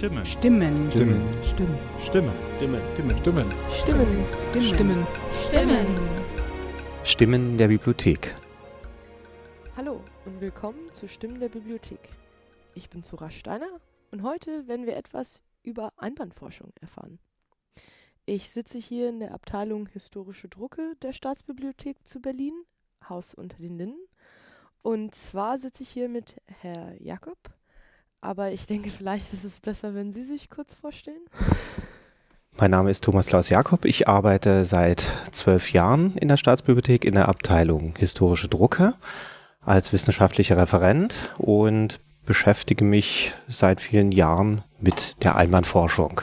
Stimme. 0.00 0.24
Stimmen. 0.24 0.90
Stimmen. 0.90 1.20
Stimmen. 1.42 1.78
Stimme. 2.00 2.32
Stimme. 2.56 2.80
Stimme. 3.18 3.18
Stimmen. 3.18 3.52
Stimmen. 3.70 4.26
Stimmen. 4.62 5.06
Stimmen. 5.44 5.86
Stimmen 7.04 7.58
der 7.58 7.68
Bibliothek. 7.68 8.34
Hallo 9.76 10.02
und 10.24 10.40
willkommen 10.40 10.90
zu 10.90 11.06
Stimmen 11.06 11.38
der 11.38 11.50
Bibliothek. 11.50 12.00
Ich 12.74 12.88
bin 12.88 13.02
Zura 13.02 13.30
Steiner 13.30 13.68
und 14.10 14.22
heute 14.22 14.66
werden 14.66 14.86
wir 14.86 14.96
etwas 14.96 15.42
über 15.64 15.92
Einbandforschung 15.98 16.72
erfahren. 16.80 17.18
Ich 18.24 18.48
sitze 18.48 18.78
hier 18.78 19.10
in 19.10 19.20
der 19.20 19.34
Abteilung 19.34 19.86
Historische 19.86 20.48
Drucke 20.48 20.94
der 21.02 21.12
Staatsbibliothek 21.12 21.98
zu 22.08 22.22
Berlin, 22.22 22.54
Haus 23.06 23.34
unter 23.34 23.58
den 23.58 23.76
Linden. 23.76 24.00
Und 24.80 25.14
zwar 25.14 25.58
sitze 25.58 25.82
ich 25.82 25.90
hier 25.90 26.08
mit 26.08 26.40
Herr 26.46 26.94
Jakob, 27.02 27.36
aber 28.20 28.52
ich 28.52 28.66
denke, 28.66 28.90
vielleicht 28.96 29.32
ist 29.32 29.44
es 29.44 29.60
besser, 29.60 29.94
wenn 29.94 30.12
Sie 30.12 30.24
sich 30.24 30.50
kurz 30.50 30.74
vorstellen. 30.74 31.22
Mein 32.58 32.72
Name 32.72 32.90
ist 32.90 33.04
Thomas 33.04 33.26
Klaus 33.26 33.48
Jakob. 33.48 33.84
Ich 33.84 34.06
arbeite 34.08 34.64
seit 34.64 35.06
zwölf 35.30 35.72
Jahren 35.72 36.14
in 36.16 36.28
der 36.28 36.36
Staatsbibliothek 36.36 37.04
in 37.04 37.14
der 37.14 37.28
Abteilung 37.28 37.94
Historische 37.96 38.48
Drucke 38.48 38.94
als 39.64 39.92
wissenschaftlicher 39.92 40.56
Referent 40.56 41.14
und 41.38 42.00
beschäftige 42.26 42.84
mich 42.84 43.32
seit 43.48 43.80
vielen 43.80 44.12
Jahren 44.12 44.62
mit 44.78 45.22
der 45.24 45.36
Einbandforschung. 45.36 46.20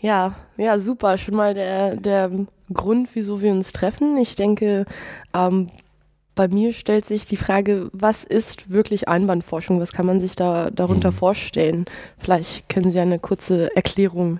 Ja, 0.00 0.34
ja, 0.56 0.78
super. 0.78 1.18
Schon 1.18 1.34
mal 1.34 1.54
der, 1.54 1.96
der 1.96 2.30
Grund, 2.72 3.08
wieso 3.14 3.42
wir 3.42 3.52
uns 3.52 3.72
treffen. 3.72 4.16
Ich 4.18 4.36
denke, 4.36 4.84
ähm, 5.34 5.70
bei 6.38 6.46
mir 6.46 6.72
stellt 6.72 7.04
sich 7.04 7.26
die 7.26 7.36
Frage, 7.36 7.90
was 7.92 8.22
ist 8.22 8.70
wirklich 8.70 9.08
Einbandforschung? 9.08 9.80
Was 9.80 9.90
kann 9.90 10.06
man 10.06 10.20
sich 10.20 10.36
da 10.36 10.70
darunter 10.70 11.10
Mhm. 11.10 11.16
vorstellen? 11.16 11.84
Vielleicht 12.16 12.68
können 12.68 12.92
Sie 12.92 13.00
eine 13.00 13.18
kurze 13.18 13.74
Erklärung 13.74 14.38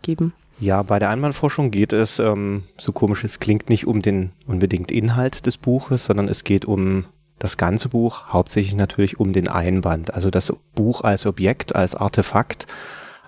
geben. 0.00 0.32
Ja, 0.58 0.82
bei 0.82 0.98
der 0.98 1.10
Einbandforschung 1.10 1.70
geht 1.70 1.92
es, 1.92 2.18
ähm, 2.18 2.62
so 2.78 2.92
komisch 2.92 3.24
es 3.24 3.40
klingt, 3.40 3.68
nicht 3.68 3.86
um 3.86 4.00
den 4.00 4.30
unbedingt 4.46 4.90
Inhalt 4.90 5.44
des 5.44 5.58
Buches, 5.58 6.06
sondern 6.06 6.28
es 6.28 6.44
geht 6.44 6.64
um 6.64 7.04
das 7.38 7.58
ganze 7.58 7.90
Buch, 7.90 8.28
hauptsächlich 8.28 8.74
natürlich 8.74 9.20
um 9.20 9.34
den 9.34 9.48
Einband. 9.48 10.14
Also 10.14 10.30
das 10.30 10.50
Buch 10.74 11.02
als 11.02 11.26
Objekt, 11.26 11.76
als 11.76 11.94
Artefakt, 11.94 12.66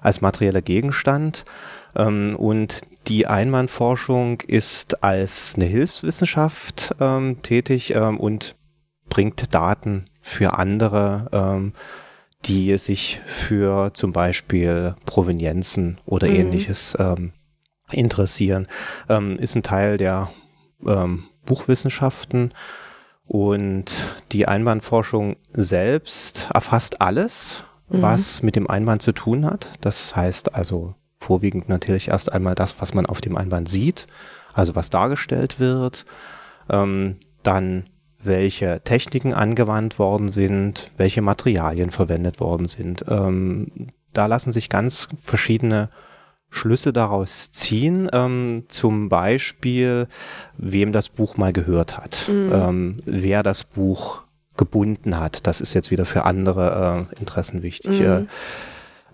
als 0.00 0.22
materieller 0.22 0.62
Gegenstand. 0.62 1.44
Ähm, 1.94 2.34
und 2.36 2.80
die 3.08 3.26
Einbandforschung 3.26 4.40
ist 4.42 5.02
als 5.04 5.54
eine 5.56 5.66
Hilfswissenschaft 5.66 6.94
ähm, 7.00 7.40
tätig 7.42 7.94
ähm, 7.94 8.18
und 8.18 8.56
bringt 9.08 9.54
Daten 9.54 10.06
für 10.20 10.58
andere, 10.58 11.28
ähm, 11.32 11.72
die 12.44 12.76
sich 12.78 13.20
für 13.26 13.92
zum 13.94 14.12
Beispiel 14.12 14.96
Provenienzen 15.04 15.98
oder 16.04 16.26
Mhm. 16.28 16.34
ähnliches 16.34 16.96
ähm, 16.98 17.32
interessieren. 17.90 18.66
Ähm, 19.08 19.38
ist 19.38 19.54
ein 19.54 19.62
Teil 19.62 19.96
der 19.98 20.30
ähm, 20.86 21.24
Buchwissenschaften 21.44 22.52
und 23.24 23.94
die 24.32 24.46
Einbandforschung 24.48 25.36
selbst 25.52 26.48
erfasst 26.52 27.00
alles, 27.00 27.62
Mhm. 27.88 28.02
was 28.02 28.42
mit 28.42 28.56
dem 28.56 28.68
Einband 28.68 29.00
zu 29.02 29.12
tun 29.12 29.46
hat. 29.46 29.68
Das 29.80 30.16
heißt 30.16 30.54
also 30.56 30.94
vorwiegend 31.18 31.68
natürlich 31.68 32.08
erst 32.08 32.32
einmal 32.32 32.54
das, 32.54 32.80
was 32.80 32.94
man 32.94 33.06
auf 33.06 33.20
dem 33.20 33.36
Einband 33.36 33.68
sieht, 33.68 34.06
also 34.52 34.74
was 34.76 34.90
dargestellt 34.90 35.58
wird, 35.60 36.04
ähm, 36.70 37.16
dann 37.42 37.84
welche 38.22 38.80
Techniken 38.82 39.34
angewandt 39.34 39.98
worden 39.98 40.28
sind, 40.28 40.90
welche 40.96 41.22
Materialien 41.22 41.90
verwendet 41.90 42.40
worden 42.40 42.66
sind. 42.66 43.04
Ähm, 43.08 43.88
da 44.12 44.26
lassen 44.26 44.52
sich 44.52 44.68
ganz 44.68 45.08
verschiedene 45.22 45.90
Schlüsse 46.50 46.92
daraus 46.92 47.52
ziehen, 47.52 48.08
ähm, 48.12 48.64
zum 48.68 49.08
Beispiel, 49.08 50.06
wem 50.56 50.92
das 50.92 51.08
Buch 51.08 51.36
mal 51.36 51.52
gehört 51.52 51.98
hat, 51.98 52.28
Mhm. 52.28 52.50
ähm, 52.52 52.96
wer 53.04 53.42
das 53.42 53.64
Buch 53.64 54.22
gebunden 54.56 55.18
hat. 55.20 55.46
Das 55.46 55.60
ist 55.60 55.74
jetzt 55.74 55.90
wieder 55.90 56.06
für 56.06 56.24
andere 56.24 57.06
äh, 57.14 57.20
Interessen 57.20 57.62
wichtig. 57.62 58.00
Äh, 58.00 58.20
Mhm. 58.20 58.28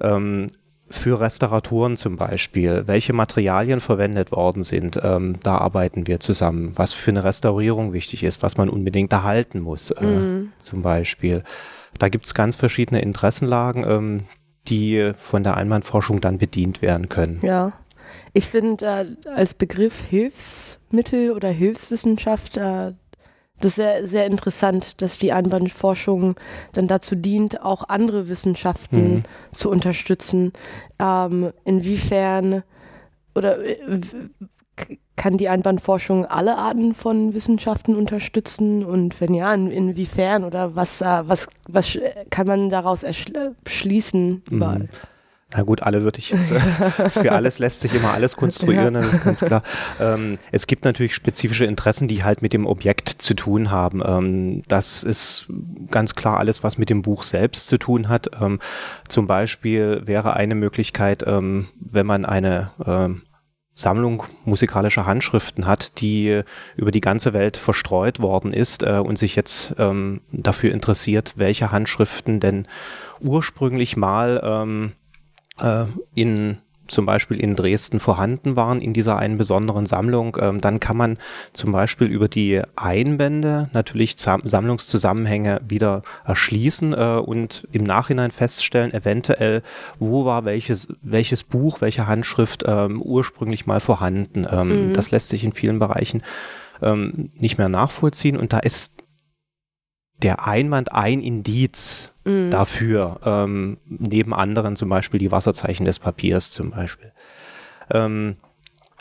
ähm, 0.00 0.46
für 0.92 1.20
Restauratoren 1.20 1.96
zum 1.96 2.16
Beispiel, 2.16 2.82
welche 2.86 3.12
Materialien 3.12 3.80
verwendet 3.80 4.30
worden 4.30 4.62
sind, 4.62 5.00
ähm, 5.02 5.36
da 5.42 5.56
arbeiten 5.58 6.06
wir 6.06 6.20
zusammen. 6.20 6.72
Was 6.76 6.92
für 6.92 7.10
eine 7.10 7.24
Restaurierung 7.24 7.92
wichtig 7.92 8.22
ist, 8.24 8.42
was 8.42 8.56
man 8.56 8.68
unbedingt 8.68 9.12
erhalten 9.12 9.60
muss, 9.60 9.90
äh, 9.90 10.04
Mhm. 10.04 10.52
zum 10.58 10.82
Beispiel. 10.82 11.42
Da 11.98 12.08
gibt 12.08 12.26
es 12.26 12.34
ganz 12.34 12.56
verschiedene 12.56 13.00
Interessenlagen, 13.02 13.84
ähm, 13.88 14.20
die 14.68 15.12
von 15.18 15.42
der 15.42 15.56
Einwandforschung 15.56 16.20
dann 16.20 16.38
bedient 16.38 16.82
werden 16.82 17.08
können. 17.08 17.40
Ja. 17.42 17.72
Ich 18.34 18.46
finde 18.48 18.84
äh, 19.24 19.28
als 19.28 19.54
Begriff 19.54 20.02
Hilfsmittel 20.08 21.32
oder 21.32 21.48
Hilfswissenschaft 21.48 22.56
äh, 22.56 22.92
das 23.64 23.76
sehr, 23.76 24.06
sehr 24.06 24.26
interessant, 24.26 25.00
dass 25.00 25.18
die 25.18 25.32
Einbandforschung 25.32 26.36
dann 26.72 26.86
dazu 26.88 27.14
dient, 27.16 27.62
auch 27.62 27.88
andere 27.88 28.28
Wissenschaften 28.28 29.14
Mhm. 29.14 29.22
zu 29.52 29.70
unterstützen. 29.70 30.52
Ähm, 30.98 31.52
inwiefern 31.64 32.62
oder 33.34 33.58
äh, 33.64 34.00
kann 35.16 35.36
die 35.36 35.48
Einbandforschung 35.48 36.24
alle 36.26 36.56
Arten 36.58 36.94
von 36.94 37.34
Wissenschaften 37.34 37.94
unterstützen 37.96 38.84
und 38.84 39.20
wenn 39.20 39.34
ja, 39.34 39.52
in, 39.54 39.70
inwiefern 39.70 40.44
oder 40.44 40.74
was, 40.74 41.00
äh, 41.00 41.22
was, 41.24 41.46
was 41.68 41.86
sch- 41.90 42.00
kann 42.30 42.46
man 42.46 42.70
daraus 42.70 43.02
erschließen? 43.04 44.42
Mhm. 44.50 44.88
Na 45.54 45.62
gut, 45.62 45.82
alle 45.82 46.02
würde 46.02 46.18
ich 46.18 46.30
jetzt, 46.30 46.50
äh, 46.50 46.60
für 47.10 47.32
alles 47.32 47.58
lässt 47.58 47.82
sich 47.82 47.92
immer 47.94 48.12
alles 48.12 48.36
konstruieren, 48.36 48.94
das 48.94 49.12
ist 49.12 49.24
ganz 49.24 49.40
klar. 49.40 49.62
Ähm, 50.00 50.38
es 50.50 50.66
gibt 50.66 50.84
natürlich 50.84 51.14
spezifische 51.14 51.66
Interessen, 51.66 52.08
die 52.08 52.24
halt 52.24 52.40
mit 52.42 52.52
dem 52.52 52.66
Objekt 52.66 53.08
zu 53.08 53.34
tun 53.34 53.70
haben. 53.70 54.02
Ähm, 54.04 54.62
das 54.68 55.02
ist 55.02 55.46
ganz 55.90 56.14
klar 56.14 56.38
alles, 56.38 56.62
was 56.62 56.78
mit 56.78 56.88
dem 56.88 57.02
Buch 57.02 57.22
selbst 57.22 57.66
zu 57.66 57.78
tun 57.78 58.08
hat. 58.08 58.30
Ähm, 58.40 58.60
zum 59.08 59.26
Beispiel 59.26 60.02
wäre 60.06 60.34
eine 60.34 60.54
Möglichkeit, 60.54 61.24
ähm, 61.26 61.68
wenn 61.78 62.06
man 62.06 62.24
eine 62.24 62.70
ähm, 62.86 63.22
Sammlung 63.74 64.24
musikalischer 64.44 65.06
Handschriften 65.06 65.66
hat, 65.66 66.00
die 66.00 66.42
über 66.76 66.90
die 66.90 67.00
ganze 67.00 67.32
Welt 67.32 67.56
verstreut 67.56 68.20
worden 68.20 68.52
ist 68.52 68.82
äh, 68.82 68.98
und 68.98 69.18
sich 69.18 69.34
jetzt 69.34 69.74
ähm, 69.78 70.20
dafür 70.30 70.72
interessiert, 70.72 71.34
welche 71.36 71.72
Handschriften 71.72 72.38
denn 72.38 72.66
ursprünglich 73.20 73.96
mal 73.96 74.40
äh, 75.62 75.84
in 76.14 76.58
zum 76.88 77.06
Beispiel 77.06 77.40
in 77.40 77.56
Dresden 77.56 78.00
vorhanden 78.00 78.54
waren 78.56 78.80
in 78.80 78.92
dieser 78.92 79.16
einen 79.16 79.38
besonderen 79.38 79.86
Sammlung, 79.86 80.36
ähm, 80.40 80.60
dann 80.60 80.78
kann 80.78 80.96
man 80.96 81.16
zum 81.52 81.72
Beispiel 81.72 82.06
über 82.06 82.28
die 82.28 82.60
Einbände 82.76 83.70
natürlich 83.72 84.14
Sam 84.18 84.42
Sammlungszusammenhänge 84.44 85.60
wieder 85.66 86.02
erschließen 86.24 86.92
äh, 86.92 87.20
und 87.24 87.66
im 87.72 87.84
Nachhinein 87.84 88.30
feststellen, 88.30 88.92
eventuell, 88.92 89.62
wo 89.98 90.24
war 90.24 90.44
welches, 90.44 90.88
welches 91.02 91.44
Buch, 91.44 91.80
welche 91.80 92.06
Handschrift 92.06 92.64
ähm, 92.66 93.00
ursprünglich 93.00 93.66
mal 93.66 93.80
vorhanden. 93.80 94.46
Ähm, 94.50 94.72
Mhm. 94.72 94.92
Das 94.92 95.10
lässt 95.10 95.28
sich 95.28 95.44
in 95.44 95.52
vielen 95.52 95.78
Bereichen 95.78 96.22
ähm, 96.80 97.30
nicht 97.34 97.58
mehr 97.58 97.68
nachvollziehen 97.68 98.36
und 98.36 98.52
da 98.52 98.58
ist 98.58 99.02
der 100.22 100.46
Einwand 100.46 100.92
ein 100.92 101.20
Indiz 101.20 102.12
Mhm. 102.24 102.50
dafür, 102.50 103.18
ähm, 103.24 103.78
neben 103.86 104.32
anderen 104.32 104.76
zum 104.76 104.88
Beispiel 104.88 105.18
die 105.18 105.32
Wasserzeichen 105.32 105.84
des 105.84 105.98
Papiers 105.98 106.52
zum 106.52 106.70
Beispiel. 106.70 107.10
Ähm, 107.90 108.36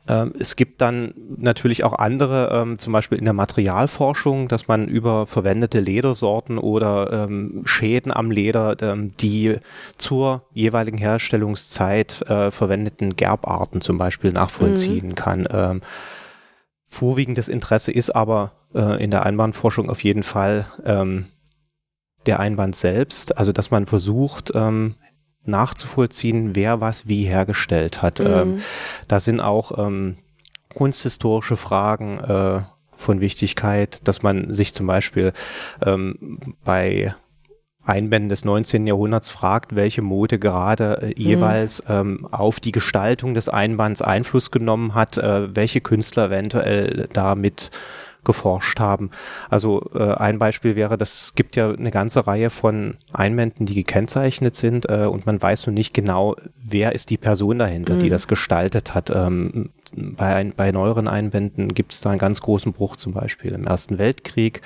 ähm, 0.08 0.34
es 0.40 0.56
gibt 0.56 0.82
dann 0.82 1.14
natürlich 1.38 1.84
auch 1.84 1.94
andere, 1.94 2.50
ähm, 2.52 2.80
zum 2.80 2.92
Beispiel 2.94 3.20
in 3.20 3.26
der 3.26 3.34
Materialforschung, 3.34 4.48
dass 4.48 4.68
man 4.68 4.88
über 4.88 5.28
verwendete 5.28 5.80
Ledersorten 5.80 6.58
oder 6.58 7.26
ähm, 7.26 7.62
Schäden 7.66 8.12
am 8.12 8.32
Leder, 8.32 8.76
die 8.76 9.58
zur 9.98 10.44
jeweiligen 10.54 10.98
Herstellungszeit 10.98 12.24
äh, 12.28 12.50
verwendeten 12.50 13.16
Gerbarten 13.16 13.82
zum 13.82 14.00
Beispiel 14.00 14.32
nachvollziehen 14.32 15.14
kann. 15.14 15.48
Ähm, 16.92 16.98
vorwiegendes 16.98 17.50
Interesse 17.50 17.92
ist 17.92 18.10
aber 18.12 18.52
äh, 18.74 19.04
in 19.04 19.12
der 19.12 19.26
Einbandforschung 19.26 19.90
auf 19.90 20.04
jeden 20.04 20.24
Fall 20.24 20.66
ähm, 20.86 21.26
der 22.26 22.40
Einband 22.40 22.76
selbst, 22.76 23.38
also 23.38 23.52
dass 23.52 23.72
man 23.72 23.86
versucht 23.86 24.52
ähm, 24.54 24.96
nachzuvollziehen, 25.44 26.56
wer 26.56 26.82
was 26.82 27.08
wie 27.08 27.24
hergestellt 27.24 28.02
hat. 28.02 28.20
Ähm, 28.20 28.50
Mhm. 28.50 28.62
da 29.08 29.20
sind 29.20 29.40
auch 29.40 29.78
ähm, 29.78 30.18
kunsthistorische 30.74 31.58
Fragen 31.58 32.20
äh, 32.20 32.62
von 32.96 33.22
Wichtigkeit, 33.22 34.08
dass 34.08 34.22
man 34.22 34.54
sich 34.54 34.74
zum 34.74 34.86
Beispiel 34.86 35.34
ähm, 35.84 36.40
bei 36.64 37.16
Einbänden 37.84 38.30
des 38.30 38.46
19. 38.46 38.86
Jahrhunderts 38.86 39.30
fragt, 39.30 39.76
welche 39.76 40.02
Mode 40.02 40.40
gerade 40.40 41.02
äh, 41.02 41.14
jeweils 41.22 41.84
ähm, 41.90 42.28
auf 42.32 42.60
die 42.60 42.72
Gestaltung 42.72 43.34
des 43.34 43.50
Einbands 43.50 44.02
Einfluss 44.02 44.52
genommen 44.52 44.94
hat, 44.94 45.18
äh, 45.18 45.56
welche 45.56 45.82
Künstler 45.82 46.28
eventuell 46.28 47.08
damit 47.14 47.72
geforscht 48.24 48.80
haben. 48.80 49.10
Also 49.50 49.90
äh, 49.96 50.14
ein 50.14 50.38
Beispiel 50.38 50.76
wäre, 50.76 50.98
das 50.98 51.34
gibt 51.34 51.56
ja 51.56 51.72
eine 51.72 51.90
ganze 51.92 52.28
Reihe 52.28 52.50
von 52.50 52.98
Einwänden, 53.14 53.66
die 53.66 53.74
gekennzeichnet 53.74 54.56
sind 54.56 54.88
äh, 54.90 55.06
und 55.06 55.26
man 55.26 55.42
weiß 55.42 55.66
nun 55.66 55.74
nicht 55.74 55.94
genau, 55.94 56.36
wer 56.64 56.94
ist 56.94 57.10
die 57.10 57.18
Person 57.18 57.58
dahinter, 57.60 57.96
mhm. 57.96 58.00
die 58.00 58.10
das 58.10 58.28
gestaltet 58.28 58.94
hat. 58.94 59.10
Ähm, 59.10 59.72
bei, 59.96 60.36
ein, 60.36 60.54
bei 60.56 60.72
neueren 60.72 61.08
Einwänden 61.08 61.74
gibt 61.74 61.94
es 61.94 62.02
da 62.02 62.10
einen 62.10 62.20
ganz 62.20 62.42
großen 62.42 62.74
Bruch 62.74 62.96
zum 62.96 63.14
Beispiel 63.14 63.52
im 63.52 63.66
Ersten 63.66 63.98
Weltkrieg. 63.98 64.62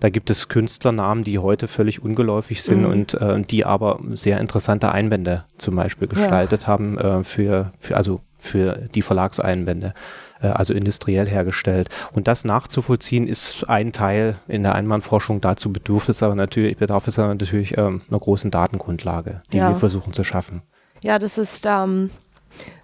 Da 0.00 0.10
gibt 0.10 0.30
es 0.30 0.48
Künstlernamen, 0.48 1.24
die 1.24 1.38
heute 1.38 1.68
völlig 1.68 2.02
ungeläufig 2.02 2.62
sind 2.62 2.82
mhm. 2.82 2.90
und 2.90 3.14
äh, 3.14 3.42
die 3.42 3.64
aber 3.64 4.00
sehr 4.10 4.40
interessante 4.40 4.92
Einwände 4.92 5.44
zum 5.56 5.76
Beispiel 5.76 6.08
gestaltet 6.08 6.62
ja. 6.62 6.68
haben 6.68 6.98
äh, 6.98 7.24
für, 7.24 7.72
für, 7.78 7.96
also 7.96 8.20
für 8.34 8.88
die 8.94 9.02
Verlagseinwände. 9.02 9.94
Äh, 10.40 10.48
also 10.48 10.74
industriell 10.74 11.26
hergestellt. 11.26 11.88
Und 12.12 12.28
das 12.28 12.44
nachzuvollziehen 12.44 13.26
ist 13.26 13.68
ein 13.68 13.92
Teil 13.92 14.36
in 14.46 14.62
der 14.62 14.74
Einwandforschung. 14.74 15.40
Dazu 15.40 15.72
bedarf 15.72 16.08
es 16.08 16.22
aber 16.22 16.34
natürlich, 16.34 16.76
bedarf 16.76 17.08
es 17.08 17.18
aber 17.18 17.28
natürlich 17.28 17.76
ähm, 17.76 18.02
einer 18.08 18.20
großen 18.20 18.50
Datengrundlage, 18.50 19.42
die 19.52 19.58
ja. 19.58 19.70
wir 19.70 19.76
versuchen 19.76 20.12
zu 20.12 20.24
schaffen. 20.24 20.62
Ja, 21.00 21.18
das 21.18 21.38
ist 21.38 21.64
ähm, 21.66 22.10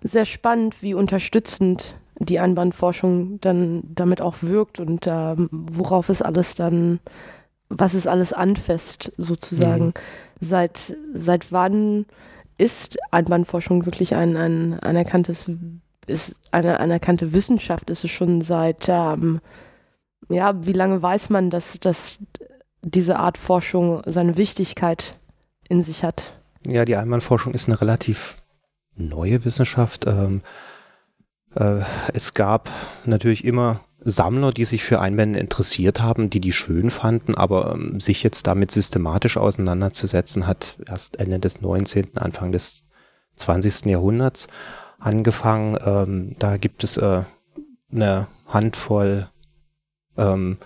sehr 0.03 0.25
spannend, 0.25 0.83
wie 0.83 0.95
unterstützend 0.95 1.97
die 2.19 2.39
Einwandforschung 2.39 3.41
dann 3.41 3.83
damit 3.93 4.21
auch 4.21 4.37
wirkt 4.43 4.81
und 4.81 5.07
ähm, 5.07 5.49
worauf 5.51 6.09
es 6.09 6.23
alles 6.23 6.55
dann, 6.55 7.01
was 7.69 7.95
es 7.95 8.07
alles 8.07 8.33
anfasst, 8.33 9.13
sozusagen. 9.17 9.87
Mhm. 9.87 9.93
Seit, 10.41 10.97
seit 11.13 11.51
wann 11.53 12.07
ist 12.57 12.99
Einwandforschung 13.11 13.85
wirklich 13.85 14.15
ein, 14.15 14.37
ein 14.37 14.79
anerkanntes 14.81 15.51
ist 16.07 16.37
eine 16.51 16.81
anerkannte 16.81 17.33
Wissenschaft, 17.33 17.91
ist 17.91 18.05
es 18.05 18.11
schon 18.11 18.43
seit, 18.43 18.89
ähm, 18.89 19.41
ja, 20.29 20.67
wie 20.67 20.73
lange 20.73 21.03
weiß 21.03 21.31
man, 21.31 21.51
dass, 21.51 21.81
dass 21.81 22.21
diese 22.83 23.19
Art 23.19 23.39
Forschung 23.39 24.03
seine 24.07 24.37
Wichtigkeit 24.37 25.19
in 25.69 25.83
sich 25.83 26.05
hat? 26.05 26.39
Ja, 26.67 26.85
die 26.85 26.97
Einwandforschung 26.97 27.55
ist 27.55 27.69
eine 27.69 27.81
relativ 27.81 28.39
neue 28.97 29.45
Wissenschaft. 29.45 30.07
Ähm, 30.07 30.43
äh, 31.55 31.81
es 32.13 32.35
gab 32.35 32.71
natürlich 33.05 33.45
immer 33.45 33.81
Sammler, 34.05 34.53
die 34.53 34.65
sich 34.65 34.85
für 34.85 35.01
Einwände 35.01 35.39
interessiert 35.39 36.03
haben, 36.03 36.29
die 36.29 36.41
die 36.41 36.53
schön 36.53 36.91
fanden, 36.91 37.35
aber 37.35 37.75
ähm, 37.75 38.01
sich 38.01 38.23
jetzt 38.23 38.47
damit 38.47 38.71
systematisch 38.71 39.37
auseinanderzusetzen, 39.37 40.47
hat 40.47 40.79
erst 40.87 41.19
Ende 41.19 41.39
des 41.39 41.63
19., 41.63 42.17
Anfang 42.17 42.53
des 42.53 42.85
20. 43.37 43.87
Jahrhunderts 43.87 44.49
angefangen. 44.99 45.79
Ähm, 45.85 46.37
da 46.39 46.59
gibt 46.59 46.85
es 46.85 46.99
äh, 46.99 47.23
eine 47.91 48.27
Handvoll 48.47 49.29
ähm, 50.17 50.59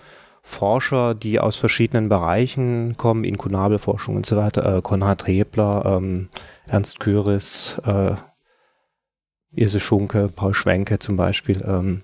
Forscher, 0.49 1.15
die 1.15 1.39
aus 1.39 1.57
verschiedenen 1.57 2.09
Bereichen 2.09 2.97
kommen, 2.97 3.23
Inkunabelforschung 3.23 4.15
und 4.15 4.25
so 4.25 4.37
weiter. 4.37 4.77
Äh, 4.77 4.81
Konrad 4.81 5.27
Rebler, 5.27 5.83
ähm, 5.85 6.29
Ernst 6.67 6.99
Köris, 6.99 7.79
äh, 7.85 8.15
Ilse 9.51 9.79
Schunke, 9.79 10.29
Paul 10.29 10.53
Schwenke 10.53 10.99
zum 10.99 11.17
Beispiel, 11.17 11.63
ähm, 11.65 12.03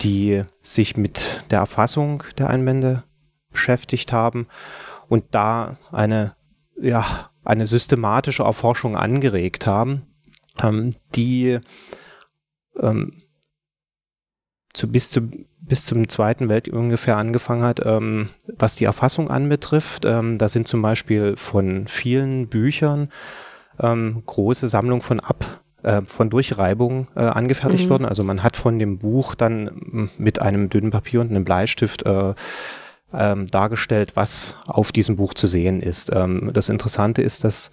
die 0.00 0.44
sich 0.62 0.96
mit 0.96 1.44
der 1.50 1.60
Erfassung 1.60 2.22
der 2.38 2.50
Einwände 2.50 3.04
beschäftigt 3.50 4.12
haben 4.12 4.46
und 5.08 5.24
da 5.30 5.76
eine, 5.92 6.34
ja, 6.80 7.30
eine 7.44 7.66
systematische 7.66 8.42
Erforschung 8.42 8.96
angeregt 8.96 9.66
haben 9.66 10.14
ähm, 10.62 10.94
die 11.14 11.58
ähm, 12.80 13.22
zu, 14.74 14.88
bis, 14.88 15.10
zu, 15.10 15.22
bis 15.60 15.84
zum 15.86 16.08
Zweiten 16.08 16.48
Weltkrieg 16.50 16.74
ungefähr 16.74 17.16
angefangen 17.16 17.64
hat, 17.64 17.80
ähm, 17.86 18.28
was 18.46 18.76
die 18.76 18.84
Erfassung 18.84 19.30
anbetrifft. 19.30 20.04
Ähm, 20.04 20.36
da 20.36 20.48
sind 20.48 20.68
zum 20.68 20.82
Beispiel 20.82 21.36
von 21.36 21.86
vielen 21.88 22.48
Büchern 22.48 23.08
ähm, 23.80 24.22
große 24.26 24.68
Sammlungen 24.68 25.02
von 25.02 25.20
Ab 25.20 25.62
äh, 25.82 26.02
von 26.06 26.28
Durchreibung 26.28 27.08
äh, 27.14 27.20
angefertigt 27.20 27.86
mhm. 27.86 27.90
worden. 27.90 28.06
Also 28.06 28.24
man 28.24 28.42
hat 28.42 28.56
von 28.56 28.78
dem 28.78 28.98
Buch 28.98 29.34
dann 29.34 30.10
mit 30.18 30.42
einem 30.42 30.68
dünnen 30.68 30.90
Papier 30.90 31.20
und 31.20 31.30
einem 31.30 31.44
Bleistift 31.44 32.04
äh, 32.04 32.34
ähm, 33.12 33.46
dargestellt, 33.46 34.16
was 34.16 34.56
auf 34.66 34.92
diesem 34.92 35.16
Buch 35.16 35.34
zu 35.34 35.46
sehen 35.46 35.80
ist. 35.80 36.10
Ähm, 36.12 36.50
das 36.52 36.68
Interessante 36.68 37.22
ist, 37.22 37.44
dass 37.44 37.70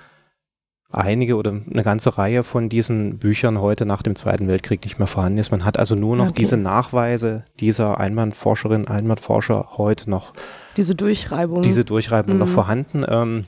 einige 0.92 1.36
oder 1.36 1.52
eine 1.52 1.84
ganze 1.84 2.18
Reihe 2.18 2.44
von 2.44 2.70
diesen 2.70 3.18
Büchern 3.18 3.62
heute 3.62 3.86
nach 3.86 4.04
dem 4.04 4.16
Zweiten 4.16 4.48
Weltkrieg 4.48 4.84
nicht 4.84 5.00
mehr 5.00 5.08
vorhanden 5.08 5.40
ist. 5.40 5.52
Man 5.52 5.66
hat 5.66 5.78
also 5.78 5.96
nur 5.96 6.16
noch 6.16 6.30
okay. 6.30 6.42
diese 6.42 6.58
Nachweise 6.58 7.46
dieser 7.60 8.00
Einwandforscherin, 8.00 8.88
Einwandforscher 8.88 9.70
heute 9.78 10.10
noch. 10.10 10.34
Diese 10.78 10.96
Durchreibung. 10.96 11.62
Diese 11.62 11.86
Durchreibung 11.86 12.34
mhm. 12.34 12.40
noch 12.40 12.50
vorhanden. 12.50 13.06
Ähm, 13.08 13.46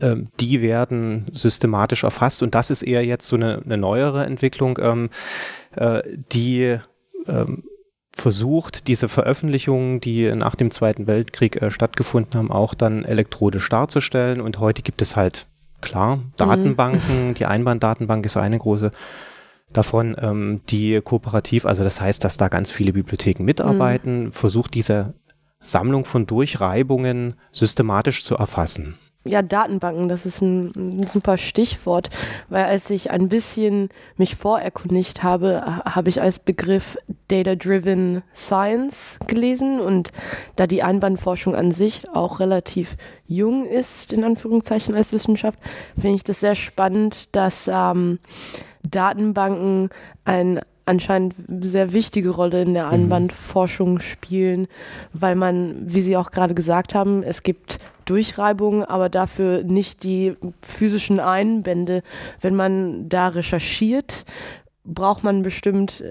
ähm, 0.00 0.28
die 0.40 0.60
werden 0.60 1.26
systematisch 1.32 2.04
erfasst 2.04 2.42
und 2.42 2.54
das 2.54 2.70
ist 2.70 2.82
eher 2.82 3.04
jetzt 3.04 3.26
so 3.26 3.36
eine, 3.36 3.62
eine 3.64 3.76
neuere 3.76 4.24
Entwicklung, 4.24 4.78
ähm, 4.82 5.10
äh, 5.76 6.02
die 6.32 6.78
ähm, 7.26 7.64
versucht, 8.16 8.86
diese 8.86 9.08
Veröffentlichungen, 9.08 10.00
die 10.00 10.30
nach 10.34 10.54
dem 10.54 10.70
Zweiten 10.70 11.06
Weltkrieg 11.06 11.60
äh, 11.60 11.70
stattgefunden 11.70 12.38
haben, 12.38 12.50
auch 12.50 12.74
dann 12.74 13.04
elektronisch 13.04 13.68
darzustellen. 13.68 14.40
Und 14.40 14.58
heute 14.60 14.82
gibt 14.82 15.02
es 15.02 15.16
halt 15.16 15.46
klar, 15.84 16.20
Datenbanken, 16.36 17.28
mhm. 17.28 17.34
die 17.34 17.46
Einbahndatenbank 17.46 18.26
ist 18.26 18.36
eine 18.36 18.58
große 18.58 18.90
davon, 19.72 20.16
ähm, 20.20 20.62
die 20.68 21.00
kooperativ, 21.02 21.66
also 21.66 21.84
das 21.84 22.00
heißt, 22.00 22.24
dass 22.24 22.36
da 22.36 22.48
ganz 22.48 22.70
viele 22.70 22.92
Bibliotheken 22.92 23.44
mitarbeiten, 23.44 24.24
mhm. 24.24 24.32
versucht 24.32 24.74
diese 24.74 25.14
Sammlung 25.60 26.04
von 26.04 26.26
Durchreibungen 26.26 27.34
systematisch 27.52 28.22
zu 28.22 28.36
erfassen. 28.36 28.98
Ja, 29.26 29.40
Datenbanken, 29.40 30.10
das 30.10 30.26
ist 30.26 30.42
ein, 30.42 30.72
ein, 30.76 31.06
super 31.06 31.38
Stichwort, 31.38 32.10
weil 32.50 32.64
als 32.64 32.90
ich 32.90 33.10
ein 33.10 33.30
bisschen 33.30 33.88
mich 34.18 34.36
vorerkundigt 34.36 35.22
habe, 35.22 35.64
habe 35.86 36.10
ich 36.10 36.20
als 36.20 36.38
Begriff 36.38 36.98
Data-Driven 37.28 38.22
Science 38.34 39.18
gelesen 39.26 39.80
und 39.80 40.10
da 40.56 40.66
die 40.66 40.82
Einbahnforschung 40.82 41.54
an 41.54 41.72
sich 41.72 42.06
auch 42.10 42.38
relativ 42.38 42.98
jung 43.26 43.64
ist, 43.64 44.12
in 44.12 44.24
Anführungszeichen 44.24 44.94
als 44.94 45.12
Wissenschaft, 45.14 45.58
finde 45.98 46.16
ich 46.16 46.24
das 46.24 46.40
sehr 46.40 46.54
spannend, 46.54 47.34
dass 47.34 47.66
ähm, 47.66 48.18
Datenbanken 48.82 49.88
ein 50.26 50.60
anscheinend 50.86 51.34
sehr 51.60 51.92
wichtige 51.92 52.30
Rolle 52.30 52.62
in 52.62 52.74
der 52.74 52.86
Anwandforschung 52.86 54.00
spielen, 54.00 54.68
weil 55.12 55.34
man, 55.34 55.76
wie 55.86 56.02
Sie 56.02 56.16
auch 56.16 56.30
gerade 56.30 56.54
gesagt 56.54 56.94
haben, 56.94 57.22
es 57.22 57.42
gibt 57.42 57.78
Durchreibungen, 58.04 58.84
aber 58.84 59.08
dafür 59.08 59.62
nicht 59.64 60.02
die 60.02 60.36
physischen 60.60 61.20
Einbände. 61.20 62.02
Wenn 62.40 62.54
man 62.54 63.08
da 63.08 63.28
recherchiert, 63.28 64.24
braucht 64.84 65.24
man 65.24 65.42
bestimmt 65.42 66.04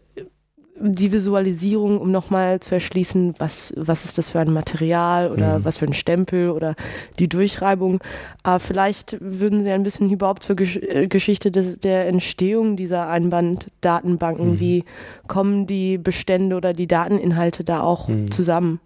die 0.80 1.12
Visualisierung, 1.12 2.00
um 2.00 2.12
nochmal 2.12 2.60
zu 2.60 2.74
erschließen, 2.74 3.36
was, 3.38 3.74
was 3.78 4.06
ist 4.06 4.18
das 4.18 4.32
für 4.32 4.40
ein 4.40 4.52
Material 4.52 5.32
oder 5.32 5.60
mhm. 5.60 5.66
was 5.66 5.78
für 5.78 5.86
ein 5.86 5.94
Stempel 5.94 6.50
oder 6.50 6.76
die 7.20 7.30
Durchreibung. 7.30 8.00
Aber 8.42 8.60
vielleicht 8.60 9.18
würden 9.22 9.64
Sie 9.64 9.72
ein 9.72 9.84
bisschen 9.84 10.10
überhaupt 10.10 10.44
zur 10.44 10.56
Gesch 10.56 10.78
äh, 10.78 11.08
Geschichte 11.08 11.52
des, 11.52 11.80
der 11.80 12.08
Entstehung 12.08 12.76
dieser 12.76 13.08
Einbanddatenbanken, 13.08 14.54
mhm. 14.54 14.60
wie 14.60 14.84
kommen 15.28 15.68
die 15.68 15.98
Bestände 15.98 16.56
oder 16.56 16.74
die 16.74 16.88
Dateninhalte 16.88 17.64
da 17.64 17.82
auch 17.82 18.08
mhm. 18.08 18.32
zusammen? 18.32 18.80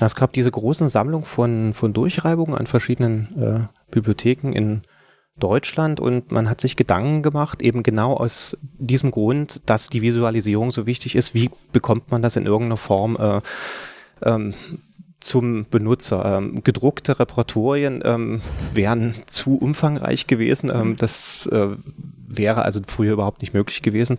Es 0.00 0.14
gab 0.14 0.32
diese 0.32 0.50
großen 0.50 0.88
Sammlung 0.88 1.24
von, 1.24 1.74
von 1.74 1.92
Durchreibungen 1.92 2.56
an 2.56 2.66
verschiedenen 2.66 3.28
äh, 3.36 3.66
Bibliotheken 3.90 4.52
in 4.52 4.82
Deutschland 5.38 5.98
und 6.00 6.30
man 6.30 6.48
hat 6.48 6.60
sich 6.60 6.76
Gedanken 6.76 7.22
gemacht, 7.22 7.60
eben 7.60 7.82
genau 7.82 8.14
aus 8.14 8.56
diesem 8.78 9.10
Grund, 9.10 9.62
dass 9.66 9.88
die 9.88 10.02
Visualisierung 10.02 10.70
so 10.70 10.86
wichtig 10.86 11.16
ist, 11.16 11.34
wie 11.34 11.50
bekommt 11.72 12.10
man 12.10 12.22
das 12.22 12.36
in 12.36 12.46
irgendeiner 12.46 12.76
Form 12.76 13.16
äh, 13.18 13.40
ähm, 14.22 14.54
zum 15.20 15.66
Benutzer. 15.68 16.38
Ähm, 16.38 16.62
gedruckte 16.62 17.18
Reparaturien 17.18 18.02
ähm, 18.04 18.40
wären 18.72 19.14
zu 19.26 19.56
umfangreich 19.56 20.26
gewesen. 20.26 20.70
Ähm, 20.72 20.96
das 20.96 21.46
äh, 21.46 21.68
wäre 22.28 22.62
also 22.62 22.80
früher 22.86 23.14
überhaupt 23.14 23.40
nicht 23.40 23.54
möglich 23.54 23.82
gewesen 23.82 24.18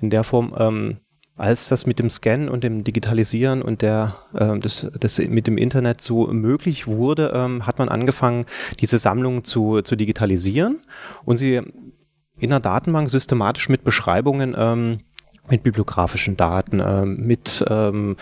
in 0.00 0.10
der 0.10 0.24
Form. 0.24 0.54
Ähm, 0.56 0.96
als 1.36 1.68
das 1.68 1.86
mit 1.86 1.98
dem 1.98 2.10
Scannen 2.10 2.48
und 2.48 2.62
dem 2.62 2.84
Digitalisieren 2.84 3.60
und 3.62 3.82
der, 3.82 4.16
äh, 4.34 4.58
das, 4.58 4.86
das 4.98 5.18
mit 5.18 5.46
dem 5.46 5.58
Internet 5.58 6.00
so 6.00 6.28
möglich 6.28 6.86
wurde, 6.86 7.32
ähm, 7.34 7.66
hat 7.66 7.78
man 7.78 7.88
angefangen, 7.88 8.46
diese 8.80 8.98
Sammlung 8.98 9.42
zu, 9.42 9.82
zu 9.82 9.96
digitalisieren 9.96 10.78
und 11.24 11.36
sie 11.36 11.60
in 12.38 12.50
der 12.50 12.60
Datenbank 12.60 13.10
systematisch 13.10 13.68
mit 13.68 13.84
Beschreibungen, 13.84 14.54
ähm, 14.56 15.00
mit 15.48 15.62
bibliografischen 15.62 16.36
Daten, 16.36 16.80
ähm, 16.80 17.26
mit 17.26 17.64
ähm, 17.68 18.16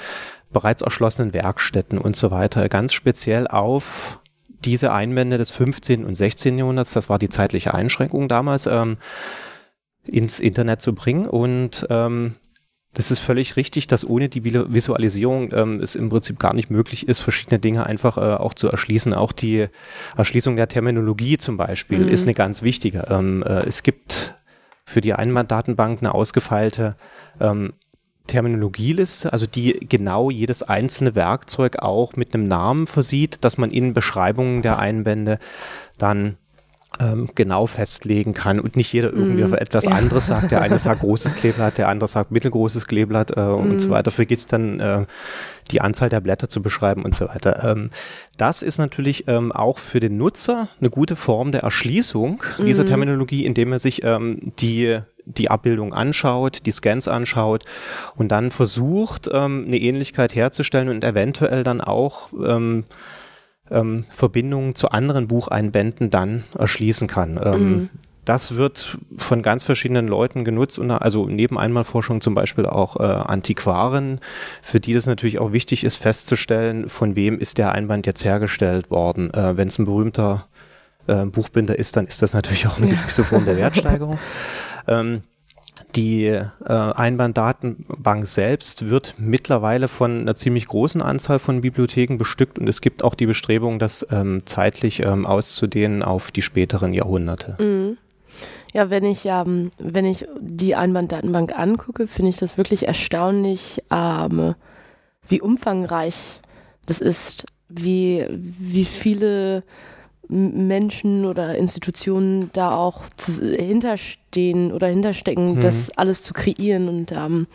bereits 0.53 0.83
erschlossenen 0.83 1.35
Werkstätten 1.35 1.99
und 1.99 2.17
so 2.17 2.31
weiter, 2.31 2.69
ganz 2.69 2.93
speziell 2.93 3.47
auf 3.47 4.21
diese 4.65 4.93
Einwände 4.93 5.39
des 5.39 5.51
15. 5.51 6.05
und 6.05 6.15
16. 6.15 6.59
Jahrhunderts, 6.59 6.93
das 6.93 7.09
war 7.09 7.19
die 7.19 7.29
zeitliche 7.29 7.75
Einschränkung 7.75 8.29
damals, 8.29 8.67
ähm, 8.67 8.97
ins 10.05 10.41
Internet 10.41 10.81
zu 10.81 10.95
bringen 10.95 11.27
und 11.27 11.87
ähm, 11.91 12.35
Das 12.95 13.11
ist 13.11 13.21
völlig 13.21 13.57
richtig, 13.57 13.87
dass 13.87 14.07
ohne 14.07 14.29
die 14.29 14.45
Visualisierung 14.45 15.51
ähm, 15.53 15.81
es 15.81 15.95
im 15.95 16.11
Prinzip 16.11 16.39
gar 16.39 16.55
nicht 16.55 16.71
möglich 16.71 17.09
ist, 17.09 17.21
verschiedene 17.21 17.59
Dinge 17.59 17.87
einfach 17.87 18.19
äh, 18.19 18.37
auch 18.37 18.53
zu 18.53 18.69
erschließen. 18.69 19.15
Auch 19.15 19.33
die 19.33 19.69
Erschließung 20.17 20.57
der 20.57 20.69
Terminologie 20.69 21.39
zum 21.39 21.57
Beispiel 21.57 22.01
mhm. 22.01 22.09
ist 22.09 22.25
eine 22.25 22.35
ganz 22.35 22.63
wichtige. 22.63 23.07
Ähm, 23.09 23.43
äh, 23.45 23.67
es 23.67 23.83
gibt 23.83 24.35
für 24.85 25.01
die 25.01 25.15
Einwanddatenbank 25.15 26.01
eine 26.01 26.13
ausgefeilte 26.13 26.97
ähm, 27.41 27.73
Terminologieliste, 28.27 29.33
also 29.33 29.47
die 29.47 29.87
genau 29.89 30.31
jedes 30.31 30.63
einzelne 30.63 31.15
Werkzeug 31.15 31.79
auch 31.79 32.15
mit 32.17 32.35
einem 32.35 32.47
Namen 32.47 32.87
versieht, 32.87 33.43
dass 33.43 33.59
man 33.59 33.71
in 33.71 33.95
Beschreibungen 33.95 34.63
der 34.63 34.79
Einbände 34.79 35.39
dann 35.99 36.37
ähm, 37.01 37.29
genau 37.35 37.67
festlegen 37.67 38.35
kann 38.35 38.61
und 38.61 38.77
nicht 38.77 38.93
jeder 38.93 39.13
irgendwie 39.13 39.45
mm, 39.45 39.55
etwas 39.55 39.87
ja. 39.87 39.93
anderes 39.93 40.27
sagt. 40.27 40.51
Der 40.51 40.61
eine 40.61 40.79
sagt 40.79 41.01
großes 41.03 41.35
Kleeblatt, 41.35 41.79
der 41.79 41.89
andere 41.89 42.09
sagt 42.09 42.31
mittelgroßes 42.31 42.87
Kleeblatt 42.87 43.37
äh, 43.37 43.41
mm. 43.41 43.55
und 43.55 43.79
so 43.81 43.89
mhm. 43.89 43.93
weiter. 43.93 44.11
Vergiss 44.11 44.41
es 44.41 44.47
dann 44.47 44.81
äh, 44.81 45.07
die 45.71 45.81
Anzahl 45.81 46.09
der 46.09 46.21
Blätter 46.21 46.49
zu 46.49 46.63
beschreiben 46.63 47.05
und 47.05 47.15
so 47.15 47.29
weiter. 47.29 47.71
Ähm, 47.71 47.91
das 48.37 48.63
ist 48.63 48.79
natürlich 48.79 49.27
ähm, 49.29 49.53
auch 49.53 49.79
für 49.79 50.01
den 50.01 50.17
Nutzer 50.17 50.69
eine 50.81 50.91
gute 50.91 51.17
Form 51.17 51.53
der 51.53 51.63
Erschließung 51.63 52.43
mm. 52.59 52.65
dieser 52.65 52.85
mhm. 52.85 52.89
Terminologie, 52.89 53.45
indem 53.45 53.73
er 53.73 53.79
sich 53.79 54.03
ähm, 54.05 54.53
die 54.59 55.01
die 55.25 55.51
Abbildung 55.51 55.95
anschaut, 55.95 56.67
die 56.67 56.73
Scans 56.73 57.07
anschaut 57.07 57.65
und 58.17 58.33
dann 58.33 58.51
versucht, 58.51 59.29
ähm, 59.33 59.65
eine 59.67 59.79
Ähnlichkeit 59.79 60.35
herzustellen 60.35 60.89
und 60.89 61.05
eventuell 61.05 61.63
dann 61.63 61.81
auch 61.81 62.33
ähm, 62.33 62.85
ähm, 63.73 64.05
Verbindungen 64.11 64.75
zu 64.75 64.91
anderen 64.91 65.29
Bucheinbänden 65.29 66.11
dann 66.11 66.45
erschließen 66.59 67.09
kann. 67.09 67.41
Ähm, 67.43 67.71
mhm. 67.71 67.89
Das 68.25 68.55
wird 68.55 68.99
von 69.17 69.43
ganz 69.43 69.65
verschiedenen 69.65 70.07
Leuten 70.07 70.45
genutzt, 70.45 70.79
also 70.79 71.27
neben 71.27 71.59
Einmalforschung 71.59 72.21
zum 72.21 72.35
Beispiel 72.35 72.67
auch 72.67 73.01
äh, 73.01 73.03
Antiquaren, 73.03 74.21
für 74.63 74.79
die 74.79 74.95
das 74.95 75.07
natürlich 75.07 75.41
auch 75.41 75.53
wichtig 75.53 75.83
ist, 75.83 75.97
festzustellen, 75.97 76.89
von 76.89 77.17
wem 77.17 77.39
ist 77.39 77.59
der 77.59 77.73
Einband 77.73 78.07
jetzt 78.07 78.25
hergestellt 78.25 78.93
worden. 78.93 79.35
Äh, 79.35 79.57
Wenn 79.57 79.67
es 79.67 79.79
ein 79.79 79.87
berühmter 79.87 80.47
äh, 81.09 81.25
Buchbinder 81.25 81.77
ist, 81.77 81.97
dann 81.97 82.07
ist 82.07 82.23
das 82.23 82.33
natürlich 82.33 82.69
auch 82.69 82.79
eine 82.79 82.89
gewisse 82.89 83.25
Form 83.25 83.45
der 83.45 83.57
Wertsteigerung. 83.57 84.21
Ähm, 84.87 85.23
die 85.95 86.25
äh, 86.25 86.49
Einbanddatenbank 86.67 88.27
selbst 88.27 88.89
wird 88.89 89.15
mittlerweile 89.19 89.89
von 89.89 90.21
einer 90.21 90.37
ziemlich 90.37 90.67
großen 90.67 91.03
Anzahl 91.03 91.39
von 91.39 91.61
Bibliotheken 91.61 92.17
bestückt 92.19 92.59
und 92.59 92.69
es 92.69 92.81
gibt 92.81 93.05
auch 93.05 93.15
die 93.15 93.27
Bestrebung, 93.27 93.79
das 93.79 94.07
ähm, 94.11 94.43
zeitlich 94.47 95.01
ähm, 95.01 95.27
auszudehnen 95.27 96.03
auf 96.03 96.31
die 96.31 96.43
späteren 96.43 96.93
Jahrhunderte. 96.93 97.57
Mhm. 97.63 97.99
Ja, 98.73 98.89
wenn 98.89 99.05
ich, 99.05 99.27
ähm, 99.27 99.71
wenn 99.79 100.07
ich 100.07 100.27
die 100.41 100.75
Einbanddatenbank 100.75 101.59
angucke, 101.59 102.07
finde 102.07 102.31
ich 102.31 102.39
das 102.39 102.57
wirklich 102.57 102.87
erstaunlich, 102.89 103.83
ähm, 103.91 104.55
wie 105.29 105.43
umfangreich 105.43 106.41
das 106.87 106.99
ist, 106.99 107.45
wie, 107.69 108.27
wie 108.31 108.87
viele 108.87 109.63
Menschen 110.33 111.27
oder 111.27 111.57
Institutionen 111.57 112.51
da 112.53 112.75
auch 112.75 113.03
hinterstehen 113.41 114.73
oder 114.73 114.87
hinterstecken, 114.89 115.57
mhm. 115.57 115.61
das 115.61 115.91
alles 115.97 116.23
zu 116.23 116.33
kreieren 116.33 116.89
und 116.89 117.13
ähm, 117.13 117.47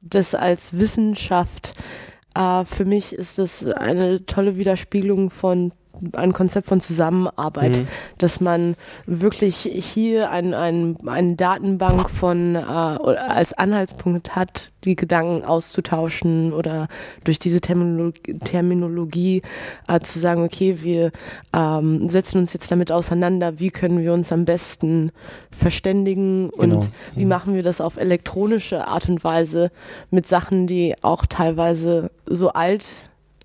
das 0.00 0.34
als 0.34 0.78
Wissenschaft. 0.78 1.72
Äh, 2.34 2.64
für 2.64 2.84
mich 2.84 3.14
ist 3.14 3.38
das 3.38 3.64
eine 3.64 4.26
tolle 4.26 4.56
Widerspiegelung 4.56 5.30
von 5.30 5.72
ein 6.12 6.32
Konzept 6.32 6.66
von 6.66 6.80
Zusammenarbeit, 6.80 7.78
mhm. 7.78 7.88
dass 8.18 8.40
man 8.40 8.76
wirklich 9.06 9.56
hier 9.56 10.30
ein, 10.30 10.54
ein, 10.54 10.96
eine 11.06 11.34
Datenbank 11.34 12.10
von 12.10 12.54
äh, 12.54 12.58
als 12.58 13.52
Anhaltspunkt 13.52 14.36
hat, 14.36 14.72
die 14.84 14.96
Gedanken 14.96 15.44
auszutauschen 15.44 16.52
oder 16.52 16.88
durch 17.24 17.38
diese 17.38 17.60
Terminologie, 17.60 18.38
Terminologie 18.38 19.42
äh, 19.88 20.00
zu 20.00 20.18
sagen, 20.18 20.44
okay, 20.44 20.82
wir 20.82 21.10
ähm, 21.54 22.08
setzen 22.08 22.38
uns 22.38 22.52
jetzt 22.52 22.70
damit 22.70 22.92
auseinander, 22.92 23.58
wie 23.58 23.70
können 23.70 24.00
wir 24.00 24.12
uns 24.12 24.32
am 24.32 24.44
besten 24.44 25.10
verständigen 25.50 26.50
genau. 26.50 26.76
und 26.76 26.90
wie 27.14 27.24
mhm. 27.24 27.28
machen 27.28 27.54
wir 27.54 27.62
das 27.62 27.80
auf 27.80 27.96
elektronische 27.96 28.86
Art 28.86 29.08
und 29.08 29.24
Weise 29.24 29.70
mit 30.10 30.26
Sachen, 30.26 30.66
die 30.66 30.94
auch 31.02 31.26
teilweise 31.26 32.10
so 32.26 32.50
alt 32.50 32.88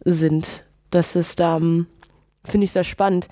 sind. 0.05 0.65
Das 0.91 1.15
ist 1.15 1.39
ähm, 1.41 1.87
finde 2.45 2.65
ich 2.65 2.71
sehr 2.71 2.83
spannend. 2.83 3.27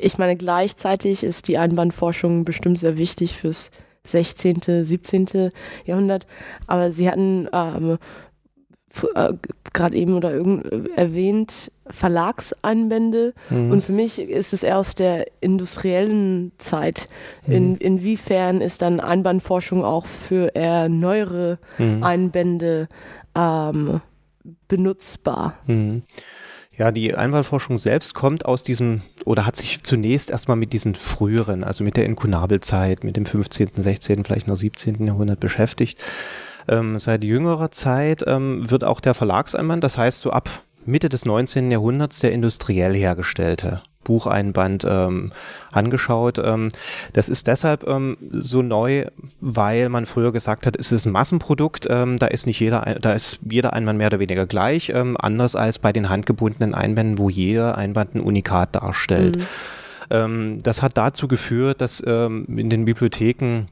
Ich 0.00 0.18
meine, 0.18 0.36
gleichzeitig 0.36 1.22
ist 1.22 1.48
die 1.48 1.58
Einbandforschung 1.58 2.44
bestimmt 2.44 2.78
sehr 2.78 2.96
wichtig 2.96 3.36
fürs 3.36 3.70
16., 4.06 4.84
17. 4.84 5.50
Jahrhundert, 5.84 6.26
aber 6.66 6.90
Sie 6.92 7.08
hatten 7.08 7.48
ähm, 7.52 7.98
äh, 9.14 9.32
gerade 9.72 9.96
eben 9.96 10.14
oder 10.14 10.32
irgend, 10.32 10.66
erwähnt 10.96 11.72
Verlagseinbände 11.86 13.32
mhm. 13.48 13.70
und 13.70 13.84
für 13.84 13.92
mich 13.92 14.20
ist 14.20 14.52
es 14.52 14.62
eher 14.62 14.78
aus 14.78 14.94
der 14.94 15.26
industriellen 15.40 16.52
Zeit. 16.58 17.08
In, 17.46 17.70
mhm. 17.70 17.76
inwiefern 17.76 18.60
ist 18.60 18.82
dann 18.82 19.00
Einbandforschung 19.00 19.84
auch 19.84 20.06
für 20.06 20.54
eher 20.54 20.88
neuere 20.88 21.58
mhm. 21.78 22.02
Einbände 22.02 22.88
ähm, 23.34 24.00
benutzbar? 24.68 25.54
Ja, 26.82 26.90
die 26.90 27.14
Einwahlforschung 27.14 27.78
selbst 27.78 28.12
kommt 28.12 28.44
aus 28.44 28.64
diesem 28.64 29.02
oder 29.24 29.46
hat 29.46 29.56
sich 29.56 29.84
zunächst 29.84 30.32
erstmal 30.32 30.56
mit 30.56 30.72
diesen 30.72 30.96
früheren, 30.96 31.62
also 31.62 31.84
mit 31.84 31.96
der 31.96 32.06
Inkunabelzeit, 32.06 33.04
mit 33.04 33.16
dem 33.16 33.24
15., 33.24 33.68
16., 33.76 34.24
vielleicht 34.24 34.48
noch 34.48 34.56
17. 34.56 35.06
Jahrhundert 35.06 35.38
beschäftigt. 35.38 36.02
Ähm, 36.66 36.98
seit 36.98 37.22
jüngerer 37.22 37.70
Zeit 37.70 38.24
ähm, 38.26 38.68
wird 38.68 38.82
auch 38.82 38.98
der 38.98 39.14
Verlagseinband, 39.14 39.84
das 39.84 39.96
heißt 39.96 40.22
so 40.22 40.30
ab 40.30 40.50
Mitte 40.84 41.08
des 41.08 41.24
19. 41.24 41.70
Jahrhunderts 41.70 42.18
der 42.18 42.32
industriell 42.32 42.94
hergestellte 42.94 43.80
Bucheinband 44.04 44.86
ähm, 44.88 45.32
angeschaut. 45.70 46.38
Ähm, 46.38 46.70
das 47.12 47.28
ist 47.28 47.46
deshalb 47.46 47.86
ähm, 47.86 48.16
so 48.30 48.62
neu, 48.62 49.06
weil 49.40 49.88
man 49.88 50.06
früher 50.06 50.32
gesagt 50.32 50.66
hat, 50.66 50.76
es 50.76 50.92
ist 50.92 51.06
ein 51.06 51.12
Massenprodukt, 51.12 51.86
ähm, 51.90 52.18
da 52.18 52.26
ist 52.26 52.46
nicht 52.46 52.60
jeder, 52.60 52.96
da 53.00 53.12
ist 53.12 53.40
jeder 53.48 53.72
Einband 53.72 53.98
mehr 53.98 54.08
oder 54.08 54.18
weniger 54.18 54.46
gleich, 54.46 54.90
ähm, 54.90 55.16
anders 55.18 55.56
als 55.56 55.78
bei 55.78 55.92
den 55.92 56.08
handgebundenen 56.08 56.74
Einbänden, 56.74 57.18
wo 57.18 57.30
jeder 57.30 57.78
Einband 57.78 58.14
ein 58.14 58.20
Unikat 58.20 58.74
darstellt. 58.74 59.36
Mhm. 59.36 59.46
Ähm, 60.10 60.58
das 60.62 60.82
hat 60.82 60.96
dazu 60.96 61.28
geführt, 61.28 61.80
dass 61.80 62.02
ähm, 62.06 62.46
in 62.48 62.70
den 62.70 62.84
Bibliotheken 62.84 63.66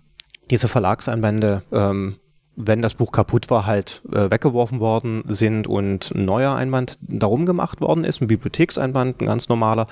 diese 0.51 0.69
Verlagseinbände 0.69 1.63
ähm, 1.73 2.17
wenn 2.57 2.83
das 2.83 2.95
Buch 2.95 3.13
kaputt 3.13 3.51
war, 3.51 3.67
halt 3.67 4.03
äh, 4.13 4.31
weggeworfen 4.31 4.81
worden 4.81 5.23
sind 5.27 5.67
und 5.67 6.13
ein 6.15 6.25
neuer 6.25 6.55
Einband 6.55 6.99
darum 7.01 7.47
gemacht 7.47 7.81
worden 7.81 8.05
ist, 8.05 8.21
ein 8.21 8.29
Bibliothekseinband, 8.29 9.21
ein 9.21 9.27
ganz 9.27 9.49
normaler. 9.49 9.87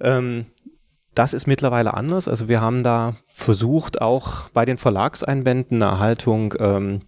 Ähm, 0.00 0.46
das 1.14 1.34
ist 1.34 1.46
mittlerweile 1.46 1.94
anders. 1.94 2.28
Also 2.28 2.48
wir 2.48 2.60
haben 2.60 2.82
da 2.84 3.16
versucht, 3.26 4.00
auch 4.00 4.48
bei 4.50 4.64
den 4.64 4.78
Verlagseinbänden 4.78 5.82
eine 5.82 5.92
Erhaltung 5.92 6.54
ähm, 6.58 7.00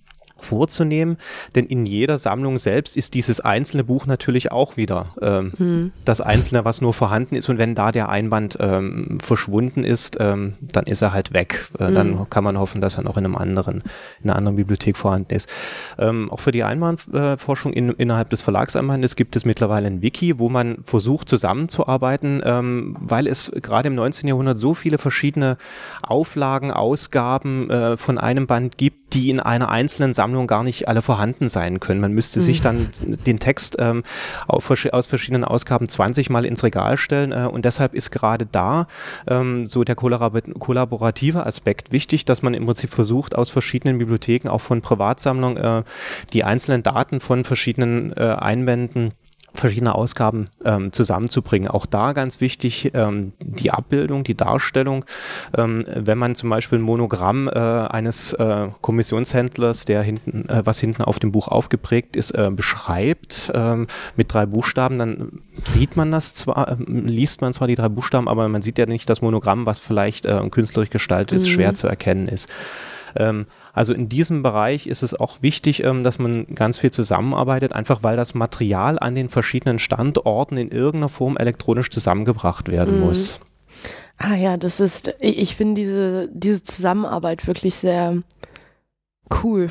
vorzunehmen, 0.43 1.17
denn 1.55 1.67
in 1.67 1.87
jeder 1.87 2.19
Sammlung 2.19 2.59
selbst 2.59 2.97
ist 2.97 3.15
dieses 3.15 3.41
einzelne 3.41 3.85
Buch 3.85 4.07
natürlich 4.07 4.53
auch 4.53 4.77
wieder 4.77 5.15
ähm, 5.21 5.53
mhm. 5.59 5.93
das 6.05 6.21
Einzelne, 6.21 6.65
was 6.65 6.81
nur 6.81 6.95
vorhanden 6.95 7.35
ist 7.35 7.49
und 7.49 7.59
wenn 7.59 7.75
da 7.75 7.93
der 7.93 8.09
Einband 8.09 8.59
ähm, 8.61 9.19
verschwunden 9.21 9.85
ist, 9.85 10.17
ähm, 10.21 10.55
dann 10.61 10.85
ist 10.85 11.03
er 11.03 11.13
halt 11.13 11.33
weg. 11.33 11.69
Äh, 11.79 11.91
mhm. 11.91 11.95
Dann 11.95 12.31
kann 12.31 12.45
man 12.45 12.59
hoffen, 12.59 12.81
dass 12.81 12.97
er 12.97 13.03
noch 13.03 13.17
in 13.17 13.25
einem 13.25 13.37
anderen, 13.37 13.83
in 14.23 14.31
einer 14.31 14.37
anderen 14.37 14.57
Bibliothek 14.57 14.97
vorhanden 14.97 15.35
ist. 15.35 15.49
Ähm, 15.99 16.31
auch 16.31 16.41
für 16.41 16.53
die 16.53 16.65
Einbandforschung 16.65 17.73
in, 17.73 17.91
innerhalb 17.91 18.31
des 18.31 18.43
Verlagseinbandes 18.43 19.17
gibt 19.17 19.37
es 19.37 19.45
mittlerweile 19.45 19.87
ein 19.87 20.03
Wiki, 20.03 20.39
wo 20.39 20.49
man 20.49 20.79
versucht 20.85 21.29
zusammenzuarbeiten, 21.29 22.43
ähm, 22.45 22.97
weil 23.01 23.27
es 23.27 23.53
gerade 23.63 23.89
im 23.89 23.95
19. 23.95 24.29
Jahrhundert 24.29 24.59
so 24.59 24.75
viele 24.75 24.99
verschiedene 24.99 25.57
Auflagen, 26.03 26.71
Ausgaben 26.71 27.71
äh, 27.71 27.97
von 27.97 28.19
einem 28.19 28.47
Band 28.47 28.79
gibt, 28.79 29.01
die 29.12 29.31
in 29.31 29.40
einer 29.40 29.69
einzelnen 29.69 30.14
Sammlung 30.14 30.47
gar 30.47 30.62
nicht 30.62 30.88
alle 30.88 31.02
vorhanden 31.02 31.49
sein 31.49 31.81
können. 31.81 32.00
Man 32.00 32.12
müsste 32.12 32.40
mhm. 32.40 32.45
sich 32.45 32.61
dann 32.61 32.88
den 33.26 33.38
Text 33.38 33.76
ähm, 33.78 34.02
auf, 34.47 34.71
aus 34.92 35.07
verschiedenen 35.07 35.45
Ausgaben 35.45 35.88
20 35.88 36.31
Mal 36.31 36.45
ins 36.45 36.64
Regal 36.64 36.97
stellen 36.97 37.33
äh, 37.33 37.49
und 37.50 37.64
deshalb 37.64 37.95
ist 37.95 38.11
gerade 38.11 38.47
da 38.47 38.87
ähm, 39.26 39.66
so 39.66 39.85
der 39.85 39.95
kollaborative 39.95 41.47
Aspekt 41.47 41.92
wichtig, 41.92 42.25
dass 42.25 42.42
man 42.42 42.54
im 42.54 42.66
Prinzip 42.66 42.90
versucht, 42.90 43.35
aus 43.35 43.50
verschiedenen 43.50 43.99
Bibliotheken, 43.99 44.49
auch 44.49 44.61
von 44.61 44.81
Privatsammlungen, 44.81 45.57
äh, 45.57 45.83
die 46.33 46.45
einzelnen 46.45 46.83
Daten 46.83 47.21
von 47.21 47.45
verschiedenen 47.45 48.12
äh, 48.16 48.21
Einwänden 48.21 49.12
verschiedene 49.54 49.94
Ausgaben 49.94 50.49
ähm, 50.64 50.92
zusammenzubringen. 50.92 51.68
Auch 51.68 51.87
da 51.87 52.12
ganz 52.12 52.40
wichtig 52.40 52.90
ähm, 52.94 53.32
die 53.40 53.71
Abbildung, 53.71 54.25
die 54.25 54.37
Darstellung. 54.37 55.04
Ähm, 55.56 55.85
wenn 55.94 56.18
man 56.18 56.35
zum 56.35 56.50
Beispiel 56.50 56.78
ein 56.78 56.82
Monogramm 56.82 57.49
äh, 57.49 57.59
eines 57.59 58.32
äh, 58.35 58.68
Kommissionshändlers, 58.80 59.85
der 59.85 60.02
hinten, 60.02 60.49
äh, 60.49 60.62
was 60.64 60.78
hinten 60.78 61.02
auf 61.02 61.18
dem 61.18 61.32
Buch 61.32 61.49
aufgeprägt 61.49 62.16
ist, 62.16 62.32
äh, 62.32 62.50
beschreibt 62.50 63.52
ähm, 63.54 63.87
mit 64.16 64.32
drei 64.32 64.47
Buchstaben, 64.47 64.99
dann 64.99 65.40
sieht 65.64 65.97
man 65.97 66.11
das 66.11 66.35
zwar, 66.35 66.68
äh, 66.68 66.76
liest 66.87 67.40
man 67.40 67.52
zwar 67.52 67.68
die 67.68 67.75
drei 67.75 67.88
Buchstaben, 67.88 68.28
aber 68.28 68.49
man 68.49 68.62
sieht 68.62 68.78
ja 68.78 68.87
nicht 68.87 69.09
das 69.09 69.23
Monogramm, 69.23 69.66
was 69.66 69.78
vielleicht 69.78 70.26
äh, 70.26 70.40
künstlerisch 70.50 70.90
gestaltet 70.90 71.37
ist, 71.37 71.47
mhm. 71.47 71.52
schwer 71.52 71.75
zu 71.75 71.87
erkennen 71.87 72.28
ist. 72.28 72.49
Ähm, 73.16 73.47
also 73.73 73.92
in 73.92 74.09
diesem 74.09 74.42
Bereich 74.42 74.87
ist 74.87 75.02
es 75.02 75.14
auch 75.14 75.42
wichtig, 75.42 75.85
ähm, 75.85 76.04
dass 76.04 76.19
man 76.19 76.47
ganz 76.54 76.78
viel 76.78 76.90
zusammenarbeitet, 76.90 77.73
einfach 77.73 78.02
weil 78.02 78.16
das 78.16 78.35
Material 78.35 78.99
an 78.99 79.14
den 79.14 79.28
verschiedenen 79.28 79.78
Standorten 79.78 80.57
in 80.57 80.71
irgendeiner 80.71 81.09
Form 81.09 81.37
elektronisch 81.37 81.90
zusammengebracht 81.90 82.71
werden 82.71 83.00
mhm. 83.00 83.07
muss. 83.07 83.40
Ah 84.19 84.35
ja, 84.35 84.57
das 84.57 84.78
ist, 84.78 85.14
ich, 85.21 85.38
ich 85.38 85.57
finde 85.57 85.81
diese, 85.81 86.28
diese 86.33 86.62
Zusammenarbeit 86.62 87.47
wirklich 87.47 87.75
sehr 87.75 88.23
cool. 89.43 89.69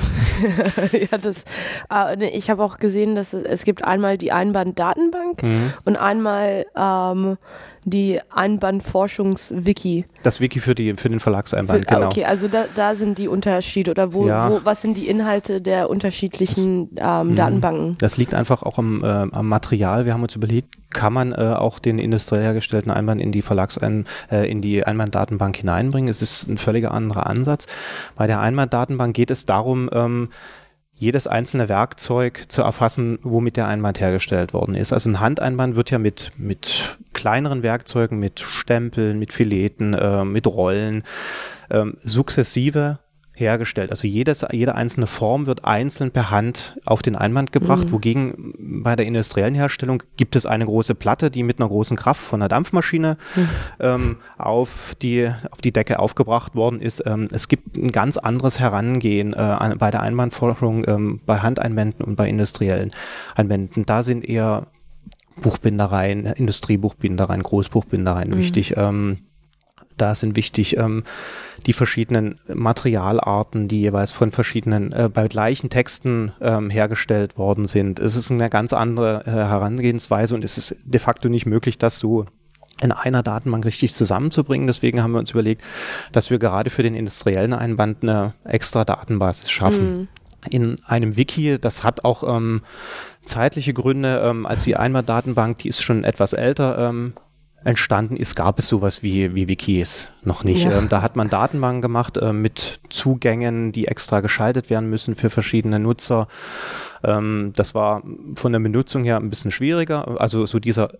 ja, 0.92 1.18
das, 1.18 1.44
äh, 1.92 2.26
ich 2.28 2.50
habe 2.50 2.62
auch 2.62 2.78
gesehen, 2.78 3.14
dass 3.14 3.32
es, 3.32 3.44
es 3.44 3.64
gibt 3.64 3.84
einmal 3.84 4.18
die 4.18 4.32
Einband-Datenbank 4.32 5.42
mhm. 5.42 5.72
und 5.84 5.96
einmal 5.96 6.66
ähm, 6.76 7.36
die 7.84 8.20
Einbandforschungs-Wiki. 8.30 10.06
Das 10.22 10.40
Wiki 10.40 10.60
für, 10.60 10.74
die, 10.74 10.94
für 10.94 11.08
den 11.08 11.20
Verlagseinband, 11.20 11.84
für, 11.84 11.88
ah, 11.90 11.94
genau. 11.96 12.06
Okay, 12.06 12.24
also 12.24 12.48
da, 12.48 12.64
da 12.74 12.94
sind 12.94 13.18
die 13.18 13.28
Unterschiede 13.28 13.90
oder 13.90 14.12
wo, 14.12 14.26
ja. 14.26 14.50
wo, 14.50 14.60
was 14.64 14.82
sind 14.82 14.96
die 14.96 15.08
Inhalte 15.08 15.60
der 15.60 15.90
unterschiedlichen 15.90 16.90
ähm, 16.96 17.30
mhm. 17.30 17.36
Datenbanken? 17.36 17.98
Das 17.98 18.16
liegt 18.16 18.34
einfach 18.34 18.62
auch 18.62 18.78
am, 18.78 19.02
äh, 19.02 19.06
am 19.06 19.48
Material. 19.48 20.04
Wir 20.04 20.14
haben 20.14 20.22
uns 20.22 20.36
überlegt, 20.36 20.74
kann 20.94 21.12
man 21.12 21.32
äh, 21.32 21.36
auch 21.36 21.78
den 21.78 21.98
industriell 21.98 22.42
hergestellten 22.42 22.90
Einband 22.90 23.20
in 23.20 23.32
die 23.32 23.42
Verlagsein, 23.42 24.06
äh, 24.30 24.50
in 24.50 24.60
die 24.60 24.84
Einbanddatenbank 24.84 25.56
hineinbringen. 25.56 26.08
Es 26.08 26.22
ist 26.22 26.48
ein 26.48 26.58
völliger 26.58 26.92
anderer 26.92 27.26
Ansatz. 27.26 27.66
Bei 28.16 28.26
der 28.26 28.40
Einbanddatenbank 28.40 29.14
geht 29.14 29.30
es 29.30 29.46
darum, 29.46 29.88
ähm, 29.92 30.28
jedes 30.94 31.26
einzelne 31.26 31.68
Werkzeug 31.68 32.44
zu 32.46 32.62
erfassen, 32.62 33.18
womit 33.22 33.56
der 33.56 33.66
Einband 33.66 33.98
hergestellt 33.98 34.52
worden 34.52 34.76
ist. 34.76 34.92
Also 34.92 35.10
ein 35.10 35.18
Handeinband 35.18 35.74
wird 35.74 35.90
ja 35.90 35.98
mit, 35.98 36.30
mit 36.36 36.96
kleineren 37.12 37.64
Werkzeugen, 37.64 38.20
mit 38.20 38.38
Stempeln, 38.38 39.18
mit 39.18 39.32
Fileten, 39.32 39.94
äh, 39.94 40.24
mit 40.24 40.46
Rollen 40.46 41.02
ähm, 41.70 41.96
sukzessive 42.04 43.00
hergestellt. 43.42 43.90
Also 43.90 44.06
jedes, 44.06 44.46
jede 44.50 44.74
einzelne 44.74 45.06
Form 45.06 45.46
wird 45.46 45.64
einzeln 45.64 46.10
per 46.10 46.30
Hand 46.30 46.78
auf 46.84 47.02
den 47.02 47.16
Einband 47.16 47.52
gebracht, 47.52 47.86
mhm. 47.86 47.92
wogegen 47.92 48.54
bei 48.82 48.96
der 48.96 49.06
industriellen 49.06 49.54
Herstellung 49.54 50.02
gibt 50.16 50.36
es 50.36 50.46
eine 50.46 50.64
große 50.64 50.94
Platte, 50.94 51.30
die 51.30 51.42
mit 51.42 51.60
einer 51.60 51.68
großen 51.68 51.96
Kraft 51.96 52.20
von 52.20 52.40
einer 52.40 52.48
Dampfmaschine 52.48 53.16
mhm. 53.34 53.48
ähm, 53.80 54.16
auf, 54.38 54.94
die, 55.02 55.30
auf 55.50 55.60
die 55.60 55.72
Decke 55.72 55.98
aufgebracht 55.98 56.54
worden 56.54 56.80
ist. 56.80 57.02
Ähm, 57.06 57.28
es 57.32 57.48
gibt 57.48 57.76
ein 57.76 57.92
ganz 57.92 58.16
anderes 58.16 58.60
Herangehen 58.60 59.34
äh, 59.34 59.74
bei 59.78 59.90
der 59.90 60.02
Einbandforschung 60.02 60.84
ähm, 60.88 61.20
bei 61.26 61.38
Handeinwänden 61.38 62.04
und 62.04 62.16
bei 62.16 62.28
industriellen 62.28 62.92
Einwänden. 63.34 63.84
Da 63.86 64.02
sind 64.02 64.24
eher 64.24 64.66
Buchbindereien, 65.40 66.26
Industriebuchbindereien, 66.26 67.42
Großbuchbindereien 67.42 68.30
mhm. 68.30 68.38
wichtig. 68.38 68.74
Ähm, 68.76 69.18
da 70.02 70.14
sind 70.16 70.34
wichtig 70.34 70.76
ähm, 70.76 71.04
die 71.66 71.72
verschiedenen 71.72 72.40
Materialarten, 72.52 73.68
die 73.68 73.80
jeweils 73.80 74.10
von 74.10 74.32
verschiedenen, 74.32 74.92
äh, 74.92 75.08
bei 75.08 75.28
gleichen 75.28 75.70
Texten 75.70 76.32
ähm, 76.40 76.70
hergestellt 76.70 77.38
worden 77.38 77.66
sind. 77.66 78.00
Es 78.00 78.16
ist 78.16 78.32
eine 78.32 78.50
ganz 78.50 78.72
andere 78.72 79.22
äh, 79.26 79.30
Herangehensweise 79.30 80.34
und 80.34 80.44
es 80.44 80.58
ist 80.58 80.76
de 80.84 81.00
facto 81.00 81.28
nicht 81.28 81.46
möglich, 81.46 81.78
das 81.78 81.98
so 81.98 82.26
in 82.80 82.90
einer 82.90 83.22
Datenbank 83.22 83.64
richtig 83.64 83.94
zusammenzubringen. 83.94 84.66
Deswegen 84.66 85.04
haben 85.04 85.12
wir 85.12 85.20
uns 85.20 85.30
überlegt, 85.30 85.62
dass 86.10 86.30
wir 86.30 86.40
gerade 86.40 86.68
für 86.68 86.82
den 86.82 86.96
industriellen 86.96 87.52
Einband 87.52 88.02
eine 88.02 88.34
extra 88.42 88.84
Datenbasis 88.84 89.50
schaffen. 89.50 89.98
Mhm. 89.98 90.08
In 90.50 90.78
einem 90.84 91.16
Wiki, 91.16 91.60
das 91.60 91.84
hat 91.84 92.04
auch 92.04 92.24
ähm, 92.26 92.62
zeitliche 93.24 93.72
Gründe, 93.72 94.20
ähm, 94.24 94.46
als 94.46 94.64
die 94.64 94.74
Einbanddatenbank, 94.74 95.58
die 95.58 95.68
ist 95.68 95.82
schon 95.82 96.02
etwas 96.02 96.32
älter, 96.32 96.76
ähm, 96.88 97.12
entstanden 97.64 98.16
ist, 98.16 98.34
gab 98.34 98.58
es 98.58 98.68
sowas 98.68 99.02
wie, 99.02 99.34
wie 99.34 99.48
Wikis 99.48 100.08
noch 100.22 100.44
nicht. 100.44 100.64
Ja. 100.64 100.78
Ähm, 100.78 100.88
da 100.88 101.02
hat 101.02 101.16
man 101.16 101.30
Datenbanken 101.30 101.82
gemacht 101.82 102.16
äh, 102.16 102.32
mit 102.32 102.80
Zugängen, 102.88 103.72
die 103.72 103.86
extra 103.86 104.20
geschaltet 104.20 104.70
werden 104.70 104.90
müssen 104.90 105.14
für 105.14 105.30
verschiedene 105.30 105.78
Nutzer. 105.78 106.28
Ähm, 107.04 107.52
das 107.56 107.74
war 107.74 108.02
von 108.36 108.52
der 108.52 108.60
Benutzung 108.60 109.04
her 109.04 109.18
ein 109.18 109.30
bisschen 109.30 109.50
schwieriger. 109.50 110.20
Also 110.20 110.46
so 110.46 110.58
dieser 110.58 110.90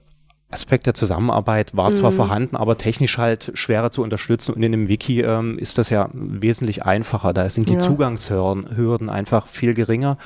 Aspekt 0.52 0.86
der 0.86 0.94
Zusammenarbeit 0.94 1.76
war 1.76 1.90
mhm. 1.90 1.94
zwar 1.94 2.12
vorhanden, 2.12 2.56
aber 2.56 2.76
technisch 2.76 3.18
halt 3.18 3.52
schwerer 3.54 3.90
zu 3.90 4.02
unterstützen. 4.02 4.54
Und 4.54 4.62
in 4.62 4.74
einem 4.74 4.88
Wiki 4.88 5.22
ähm, 5.22 5.58
ist 5.58 5.78
das 5.78 5.90
ja 5.90 6.10
wesentlich 6.12 6.84
einfacher. 6.84 7.32
Da 7.32 7.48
sind 7.48 7.68
die 7.68 7.74
ja. 7.74 7.78
Zugangshürden 7.78 9.08
einfach 9.08 9.46
viel 9.46 9.74
geringer 9.74 10.18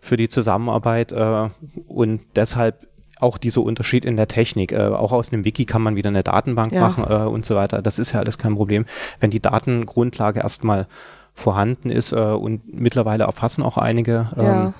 für 0.00 0.16
die 0.16 0.28
Zusammenarbeit. 0.28 1.12
Äh, 1.12 1.50
und 1.88 2.20
deshalb 2.36 2.86
auch 3.24 3.38
dieser 3.38 3.62
Unterschied 3.62 4.04
in 4.04 4.16
der 4.16 4.28
Technik. 4.28 4.72
Äh, 4.72 4.88
auch 4.88 5.10
aus 5.10 5.32
einem 5.32 5.44
Wiki 5.44 5.64
kann 5.64 5.82
man 5.82 5.96
wieder 5.96 6.10
eine 6.10 6.22
Datenbank 6.22 6.72
ja. 6.72 6.80
machen 6.80 7.04
äh, 7.08 7.26
und 7.26 7.44
so 7.44 7.56
weiter. 7.56 7.82
Das 7.82 7.98
ist 7.98 8.12
ja 8.12 8.20
alles 8.20 8.38
kein 8.38 8.54
Problem. 8.54 8.84
Wenn 9.18 9.30
die 9.30 9.40
Datengrundlage 9.40 10.40
erstmal 10.40 10.86
vorhanden 11.34 11.90
ist 11.90 12.12
äh, 12.12 12.16
und 12.16 12.78
mittlerweile 12.78 13.24
erfassen 13.24 13.62
auch 13.62 13.76
einige 13.76 14.30
ähm, 14.36 14.44
ja. 14.44 14.74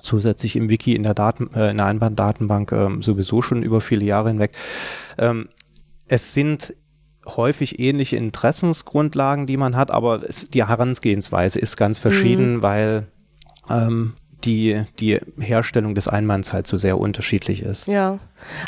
zusätzlich 0.00 0.56
im 0.56 0.70
Wiki 0.70 0.94
in 0.94 1.02
der, 1.02 1.14
Daten, 1.14 1.50
äh, 1.54 1.70
in 1.70 1.76
der 1.76 1.86
Einbanddatenbank 1.86 2.72
ähm, 2.72 3.02
sowieso 3.02 3.42
schon 3.42 3.62
über 3.62 3.82
viele 3.82 4.06
Jahre 4.06 4.30
hinweg. 4.30 4.52
Ähm, 5.18 5.48
es 6.06 6.32
sind 6.32 6.74
häufig 7.26 7.78
ähnliche 7.78 8.16
Interessensgrundlagen, 8.16 9.46
die 9.46 9.58
man 9.58 9.76
hat, 9.76 9.90
aber 9.90 10.26
es, 10.26 10.48
die 10.48 10.64
Herangehensweise 10.64 11.58
ist 11.58 11.76
ganz 11.76 11.98
verschieden, 11.98 12.56
mhm. 12.56 12.62
weil 12.62 13.06
ähm, 13.68 14.14
die, 14.48 14.82
die 14.98 15.20
Herstellung 15.38 15.94
des 15.94 16.08
Einmanns 16.08 16.52
halt 16.52 16.66
so 16.66 16.78
sehr 16.78 16.98
unterschiedlich 16.98 17.62
ist. 17.62 17.86
Ja. 17.86 18.18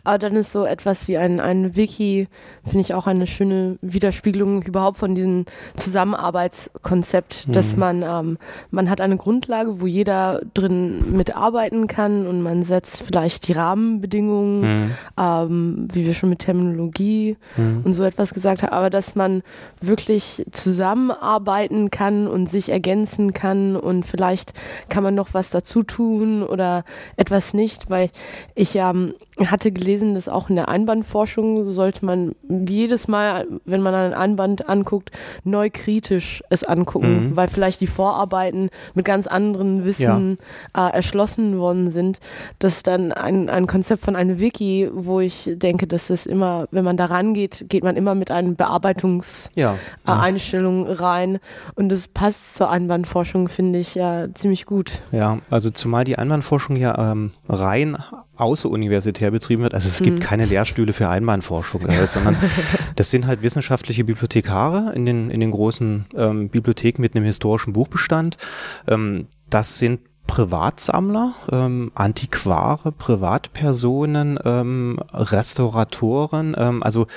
Aber 0.05 0.19
dann 0.19 0.37
ist 0.37 0.53
so 0.53 0.65
etwas 0.65 1.09
wie 1.09 1.19
ein, 1.19 1.41
ein 1.41 1.77
Wiki, 1.77 2.29
finde 2.65 2.81
ich 2.81 2.95
auch 2.95 3.07
eine 3.07 3.27
schöne 3.27 3.79
Widerspiegelung 3.83 4.63
überhaupt 4.63 4.99
von 4.99 5.15
diesem 5.15 5.45
Zusammenarbeitskonzept, 5.77 7.49
mhm. 7.49 7.53
dass 7.53 7.77
man, 7.77 8.03
ähm, 8.03 8.39
man 8.71 8.91
hat 8.91 9.01
eine 9.01 9.17
Grundlage, 9.17 9.81
wo 9.81 9.87
jeder 9.87 10.41
drin 10.55 11.17
mitarbeiten 11.17 11.87
kann 11.87 12.27
und 12.27 12.43
man 12.43 12.65
setzt 12.65 13.03
vielleicht 13.03 13.49
die 13.49 13.53
Rahmenbedingungen, 13.53 14.61
mhm. 14.61 14.91
ähm, 15.19 15.89
wie 15.93 16.07
wir 16.07 16.15
schon 16.15 16.31
mit 16.31 16.41
Terminologie 16.41 17.37
mhm. 17.57 17.83
und 17.85 17.95
so 17.95 18.05
etwas 18.05 18.35
gesagt 18.35 18.63
haben, 18.63 18.73
aber 18.73 18.91
dass 18.91 19.15
man 19.15 19.43
wirklich 19.81 20.47
zusammenarbeiten 20.51 21.91
kann 21.91 22.27
und 22.27 22.51
sich 22.51 22.71
ergänzen 22.71 23.33
kann 23.33 23.77
und 23.77 24.07
vielleicht 24.07 24.53
kann 24.89 25.03
man 25.03 25.15
noch 25.15 25.35
was 25.35 25.51
dazu 25.51 25.83
tun 25.83 26.43
oder 26.43 26.85
etwas 27.17 27.55
nicht, 27.55 27.91
weil 27.91 28.11
ich 28.55 28.77
ähm, 28.77 29.15
hatte 29.47 29.60
gelesen, 29.69 30.15
dass 30.15 30.29
auch 30.29 30.49
in 30.49 30.57
der 30.57 30.69
Einbandforschung 30.69 31.71
sollte 31.71 32.07
man 32.07 32.35
jedes 32.49 33.09
Mal, 33.09 33.47
wenn 33.65 33.83
man 33.83 33.95
einen 33.95 34.15
Einband 34.15 34.69
anguckt, 34.69 35.11
neu 35.45 35.71
kritisch 35.71 36.43
es 36.49 36.65
angucken, 36.65 37.31
mhm. 37.31 37.37
weil 37.37 37.49
vielleicht 37.49 37.81
die 37.81 37.87
Vorarbeiten 37.87 38.71
mit 38.95 39.05
ganz 39.05 39.27
anderen 39.27 39.85
Wissen 39.85 40.39
ja. 40.75 40.89
äh, 40.89 40.95
erschlossen 40.95 41.59
worden 41.59 41.91
sind. 41.91 42.21
Das 42.59 42.77
ist 42.77 42.87
dann 42.87 43.13
ein, 43.13 43.51
ein 43.51 43.67
Konzept 43.67 44.03
von 44.03 44.17
einem 44.17 44.41
Wiki, 44.41 44.89
wo 44.93 45.21
ich 45.21 45.51
denke, 45.55 45.87
dass 45.87 46.09
es 46.09 46.25
immer, 46.27 46.67
wenn 46.71 46.85
man 46.85 46.97
da 46.97 47.05
rangeht, 47.07 47.67
geht 47.69 47.85
man 47.85 47.97
immer 47.97 48.15
mit 48.15 48.31
einer 48.31 48.53
Bearbeitungseinstellung 48.53 50.87
ja. 50.87 50.93
äh, 50.93 50.95
rein 50.95 51.39
und 51.75 51.91
das 51.91 52.09
passt 52.09 52.55
zur 52.55 52.71
Einbandforschung, 52.71 53.49
finde 53.49 53.79
ich 53.79 53.95
ja 53.95 54.33
ziemlich 54.35 54.65
gut. 54.65 55.03
Ja, 55.13 55.39
also 55.51 55.69
zumal 55.71 56.05
die 56.05 56.17
Einbandforschung 56.17 56.77
ja 56.77 57.13
ähm, 57.13 57.33
rein 57.49 57.99
außeruniversitär 58.41 59.31
betrieben 59.31 59.63
wird. 59.63 59.75
Also 59.75 59.89
es 59.89 59.99
gibt 59.99 60.19
mhm. 60.19 60.23
keine 60.23 60.45
Lehrstühle 60.45 60.93
für 60.93 61.09
Einbahnforschung, 61.09 61.87
äh, 61.87 62.07
sondern 62.09 62.37
das 62.97 63.11
sind 63.11 63.27
halt 63.27 63.43
wissenschaftliche 63.43 64.05
Bibliothekare 64.05 64.93
in 64.95 65.07
den, 65.07 65.31
in 65.31 65.41
den 65.41 65.51
großen 65.51 66.07
ähm, 66.17 66.49
Bibliotheken 66.49 67.01
mit 67.01 67.15
einem 67.15 67.25
historischen 67.25 67.73
Buchbestand. 67.73 68.37
Ähm, 68.89 69.27
das 69.49 69.79
sind 69.79 70.01
Privatsammler, 70.31 71.35
ähm, 71.51 71.91
Antiquare, 71.97 72.93
Privatpersonen, 72.93 74.39
ähm, 74.45 75.01
Restauratoren. 75.13 76.55
Ähm, 76.57 76.85
also 76.85 77.09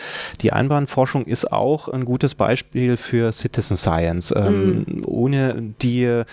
die 0.42 0.52
Einbahnforschung 0.52 1.26
ist 1.26 1.52
auch 1.52 1.90
ein 1.90 2.06
gutes 2.06 2.34
Beispiel 2.34 2.98
für 2.98 3.32
Citizen 3.32 3.78
Science. 3.78 4.34
Ähm, 4.36 4.86
mhm. 4.88 5.04
Ohne 5.06 5.76
die 5.80 6.24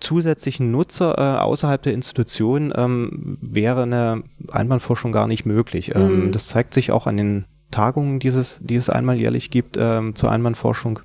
zusätzlichen 0.00 0.70
Nutzer 0.70 1.16
äh, 1.18 1.38
außerhalb 1.40 1.82
der 1.82 1.94
Institution 1.94 2.72
ähm, 2.76 3.38
wäre 3.40 3.82
eine 3.82 4.22
Einbahnforschung 4.50 5.12
gar 5.12 5.26
nicht 5.26 5.46
möglich. 5.46 5.94
Ähm, 5.94 6.26
mhm. 6.26 6.32
Das 6.32 6.48
zeigt 6.48 6.74
sich 6.74 6.92
auch 6.92 7.06
an 7.06 7.16
den 7.16 7.44
Tagungen, 7.70 8.18
die 8.18 8.28
es, 8.28 8.60
die 8.62 8.76
es 8.76 8.88
einmal 8.88 9.18
jährlich 9.18 9.50
gibt 9.50 9.76
ähm, 9.78 10.14
zur 10.14 10.30
Einbahnforschung 10.30 11.00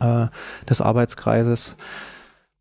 äh, 0.00 0.26
des 0.68 0.80
Arbeitskreises 0.80 1.76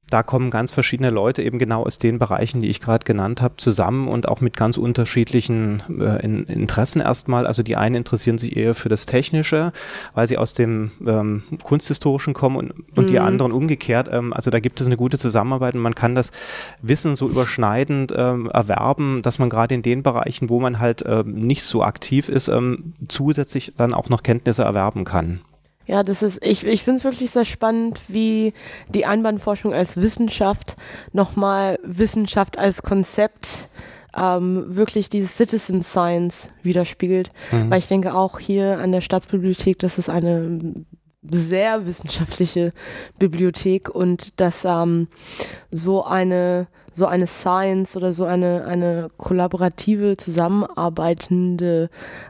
da 0.10 0.22
kommen 0.22 0.52
ganz 0.52 0.72
verschiedene 0.72 1.10
Leute 1.10 1.42
eben 1.42 1.58
genau 1.58 1.84
aus 1.84 1.98
den 1.98 2.20
Bereichen, 2.20 2.62
die 2.62 2.70
ich 2.70 2.80
gerade 2.80 3.04
genannt 3.06 3.42
habe, 3.42 3.56
zusammen 3.58 4.08
und 4.08 4.28
auch 4.28 4.40
mit 4.40 4.56
ganz 4.56 4.78
unterschiedlichen 4.78 5.82
äh, 6.00 6.24
in, 6.24 6.44
Interessen 6.44 7.02
erstmal. 7.02 7.48
Also 7.48 7.64
die 7.64 7.76
einen 7.76 7.96
interessieren 7.96 8.38
sich 8.38 8.56
eher 8.56 8.76
für 8.76 8.90
das 8.90 9.08
Technische, 9.08 9.72
weil 10.14 10.28
sie 10.28 10.38
aus 10.38 10.54
dem 10.54 10.92
ähm, 11.06 11.44
Kunsthistorischen 11.64 12.34
kommen 12.34 12.58
und, 12.58 12.72
und 12.96 13.06
mhm. 13.06 13.12
die 13.12 13.20
anderen 13.20 13.52
umgekehrt. 13.52 14.08
Ähm, 14.12 14.32
also 14.32 14.52
da 14.52 14.60
gibt 14.60 14.80
es 14.80 14.88
eine 14.88 14.98
gute 14.98 15.18
Zusammenarbeit 15.18 15.74
und 15.74 15.82
man 15.82 15.96
kann 15.96 16.14
das 16.14 16.30
Wissen 16.84 17.16
so 17.16 17.28
überschneidend 17.28 18.14
ähm, 18.16 18.50
erwerben, 18.54 19.24
dass 19.24 19.40
man 19.40 19.50
gerade 19.50 19.74
in 19.74 19.82
den 19.82 20.04
Bereichen, 20.04 20.50
wo 20.50 20.60
man 20.60 20.80
halt 20.80 21.04
ähm, 21.08 21.34
nicht 21.34 21.64
so 21.64 21.84
aktiv 21.84 22.30
ist, 22.30 22.48
ähm, 22.48 22.94
zusätzlich 23.08 23.74
dann 23.76 23.94
auch 23.94 24.10
noch 24.10 24.22
Kenntnisse 24.22 24.64
erwerben 24.64 25.04
kann. 25.04 25.42
Ja, 25.88 26.04
das 26.04 26.24
ist, 26.24 26.44
ich, 26.44 26.66
ich 26.66 26.84
finde 26.84 27.00
es 27.00 27.04
wirklich 27.04 27.32
sehr 27.32 27.46
spannend, 27.46 28.02
wie 28.08 28.54
die 28.90 29.06
Einbahnforschung 29.06 29.74
als 29.74 29.98
Wissenschaft 29.98 30.76
nochmal 31.14 31.80
Wissenschaft 31.84 32.58
als 32.58 32.82
Konzept 32.82 33.70
ähm, 34.16 34.76
wirklich 34.76 35.10
dieses 35.10 35.36
Citizen 35.36 35.84
Science 35.84 36.50
widerspiegelt. 36.64 37.30
Mhm. 37.52 37.70
Weil 37.70 37.80
ich 37.80 37.88
denke 37.88 38.16
auch 38.16 38.40
hier 38.40 38.80
an 38.80 38.92
der 38.92 39.02
Staatsbibliothek, 39.02 39.80
das 39.80 39.98
ist 39.98 40.10
eine 40.10 40.86
sehr 41.30 41.86
wissenschaftliche 41.88 42.72
Bibliothek 43.20 43.90
und 43.90 44.40
dass 44.40 44.64
ähm, 44.66 45.08
so 45.72 46.04
eine 46.04 46.68
so 46.96 47.06
eine 47.06 47.28
Science 47.28 47.98
oder 47.98 48.14
so 48.14 48.24
eine, 48.24 48.66
eine 48.66 49.10
kollaborative, 49.18 50.16
zusammenarbeitende 50.18 51.90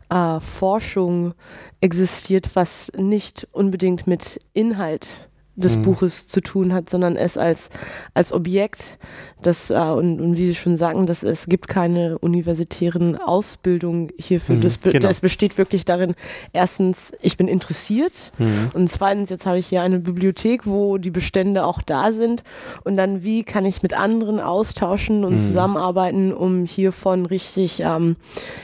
äh, 0.10 0.40
Forschung 0.40 1.34
existiert, 1.82 2.56
was 2.56 2.92
nicht 2.98 3.48
unbedingt 3.52 4.08
mit 4.08 4.40
Inhalt 4.54 5.30
des 5.56 5.78
mhm. 5.78 5.84
Buches 5.84 6.28
zu 6.28 6.42
tun 6.42 6.74
hat, 6.74 6.90
sondern 6.90 7.16
es 7.16 7.38
als, 7.38 7.70
als 8.14 8.34
Objekt, 8.34 8.98
das, 9.42 9.70
äh, 9.70 9.76
und, 9.76 10.20
und 10.20 10.38
wie 10.38 10.48
Sie 10.48 10.56
schon 10.56 10.78
sagen, 10.78 11.06
dass 11.06 11.24
es 11.24 11.46
gibt 11.46 11.68
keine 11.68 12.18
universitären 12.18 13.16
Ausbildung 13.16 14.10
hierfür. 14.18 14.56
Mhm, 14.56 14.62
das, 14.62 14.78
be 14.78 14.92
genau. 14.92 15.08
das 15.08 15.20
besteht 15.20 15.58
wirklich 15.58 15.86
darin, 15.86 16.16
erstens, 16.52 17.14
ich 17.22 17.38
bin 17.38 17.48
interessiert 17.48 18.32
mhm. 18.38 18.72
und 18.74 18.90
zweitens, 18.90 19.30
jetzt 19.30 19.46
habe 19.46 19.58
ich 19.58 19.68
hier 19.68 19.82
eine 19.82 20.00
Bibliothek, 20.00 20.66
wo 20.66 20.98
die 20.98 21.12
Bestände 21.12 21.66
auch 21.66 21.82
da 21.82 22.12
sind 22.12 22.44
und 22.84 22.98
dann, 22.98 23.24
wie 23.24 23.44
kann 23.44 23.66
ich 23.66 23.84
mit 23.84 23.94
anderen 23.94 24.40
austauschen 24.40 25.24
und 25.24 25.34
mhm. 25.34 25.40
zusammenarbeiten, 25.40 26.34
um 26.34 26.66
hiervon 26.66 27.26
richtig 27.26 27.82
ähm, 27.82 28.16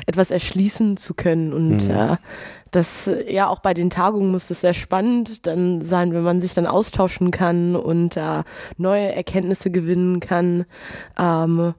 etwas 0.07 0.31
erschließen 0.31 0.97
zu 0.97 1.13
können 1.13 1.53
und 1.53 1.87
mhm. 1.87 1.91
äh, 1.91 2.17
das 2.71 3.09
ja 3.27 3.47
auch 3.47 3.59
bei 3.59 3.73
den 3.73 3.89
Tagungen 3.89 4.31
muss 4.31 4.47
das 4.47 4.61
sehr 4.61 4.73
spannend 4.73 5.45
dann 5.45 5.83
sein, 5.83 6.13
wenn 6.13 6.23
man 6.23 6.41
sich 6.41 6.53
dann 6.53 6.67
austauschen 6.67 7.29
kann 7.31 7.75
und 7.75 8.17
äh, 8.17 8.43
neue 8.77 9.13
Erkenntnisse 9.13 9.71
gewinnen 9.71 10.19
kann. 10.19 10.65
Ähm, 11.19 11.73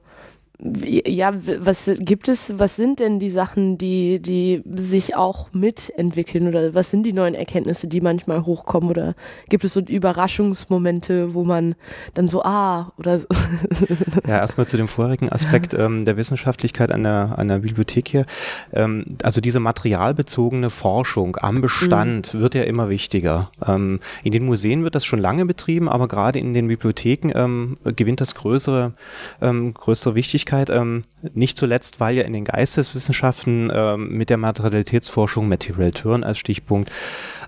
ja, 0.85 1.33
was 1.59 1.91
gibt 1.99 2.29
es, 2.29 2.57
was 2.57 2.77
sind 2.77 2.99
denn 2.99 3.19
die 3.19 3.31
Sachen, 3.31 3.77
die, 3.77 4.21
die 4.21 4.63
sich 4.75 5.15
auch 5.15 5.51
mitentwickeln 5.51 6.47
oder 6.47 6.73
was 6.73 6.89
sind 6.89 7.05
die 7.05 7.11
neuen 7.11 7.35
Erkenntnisse, 7.35 7.87
die 7.87 7.99
manchmal 7.99 8.45
hochkommen 8.45 8.89
oder 8.89 9.13
gibt 9.49 9.65
es 9.65 9.73
so 9.73 9.81
Überraschungsmomente, 9.81 11.33
wo 11.33 11.43
man 11.43 11.75
dann 12.13 12.27
so, 12.27 12.43
ah, 12.43 12.93
oder 12.97 13.19
so. 13.19 13.27
Ja, 14.27 14.37
erstmal 14.37 14.67
zu 14.67 14.77
dem 14.77 14.87
vorigen 14.87 15.29
Aspekt 15.29 15.73
ähm, 15.73 16.05
der 16.05 16.15
Wissenschaftlichkeit 16.15 16.91
an 16.91 17.03
der, 17.03 17.33
an 17.37 17.47
der 17.49 17.59
Bibliothek 17.59 18.07
hier. 18.07 18.25
Ähm, 18.71 19.17
also 19.21 19.41
diese 19.41 19.59
materialbezogene 19.59 20.69
Forschung 20.69 21.35
am 21.41 21.61
Bestand 21.61 22.33
mhm. 22.33 22.39
wird 22.39 22.55
ja 22.55 22.63
immer 22.63 22.89
wichtiger. 22.89 23.51
Ähm, 23.65 23.99
in 24.23 24.31
den 24.31 24.45
Museen 24.45 24.83
wird 24.83 24.95
das 24.95 25.03
schon 25.03 25.19
lange 25.19 25.45
betrieben, 25.45 25.89
aber 25.89 26.07
gerade 26.07 26.39
in 26.39 26.53
den 26.53 26.67
Bibliotheken 26.67 27.31
ähm, 27.35 27.77
gewinnt 27.83 28.21
das 28.21 28.35
größere, 28.35 28.93
ähm, 29.41 29.73
größere 29.73 30.15
Wichtigkeit 30.15 30.52
Möglichkeit, 30.53 30.69
ähm, 30.69 31.01
nicht 31.33 31.57
zuletzt, 31.57 31.99
weil 31.99 32.15
ja 32.15 32.23
in 32.23 32.33
den 32.33 32.45
Geisteswissenschaften 32.45 33.71
ähm, 33.73 34.09
mit 34.09 34.29
der 34.29 34.37
Materialitätsforschung, 34.37 35.47
Material 35.47 35.91
Turn 35.91 36.23
als 36.23 36.37
Stichpunkt, 36.37 36.91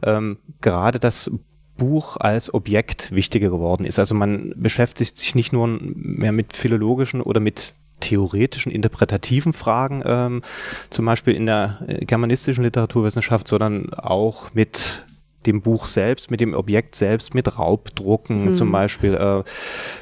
ähm, 0.04 0.38
gerade 0.62 1.00
das 1.00 1.32
Buch 1.78 2.18
als 2.18 2.54
Objekt 2.54 3.12
wichtiger 3.12 3.50
geworden 3.50 3.86
ist. 3.86 4.00
Also 4.00 4.16
man 4.16 4.54
beschäftigt 4.56 5.18
sich 5.18 5.36
nicht 5.36 5.52
nur 5.52 5.68
mehr 5.82 6.32
mit 6.32 6.56
philologischen 6.56 7.22
oder 7.22 7.40
mit 7.40 7.74
theoretischen, 8.00 8.72
interpretativen 8.72 9.54
Fragen, 9.54 10.04
ähm, 10.06 10.42
zum 10.90 11.06
Beispiel 11.06 11.34
in 11.34 11.46
der 11.46 11.80
äh, 11.88 12.06
germanistischen 12.06 12.64
Literaturwissenschaft, 12.64 13.48
sondern 13.48 13.94
auch 13.94 14.54
mit 14.54 15.06
dem 15.48 15.62
Buch 15.62 15.86
selbst, 15.86 16.32
mit 16.32 16.40
dem 16.40 16.54
Objekt 16.54 16.96
selbst, 16.96 17.34
mit 17.34 17.58
Raubdrucken 17.58 18.46
mhm. 18.46 18.54
zum 18.54 18.72
Beispiel, 18.72 19.14
äh, 19.14 19.44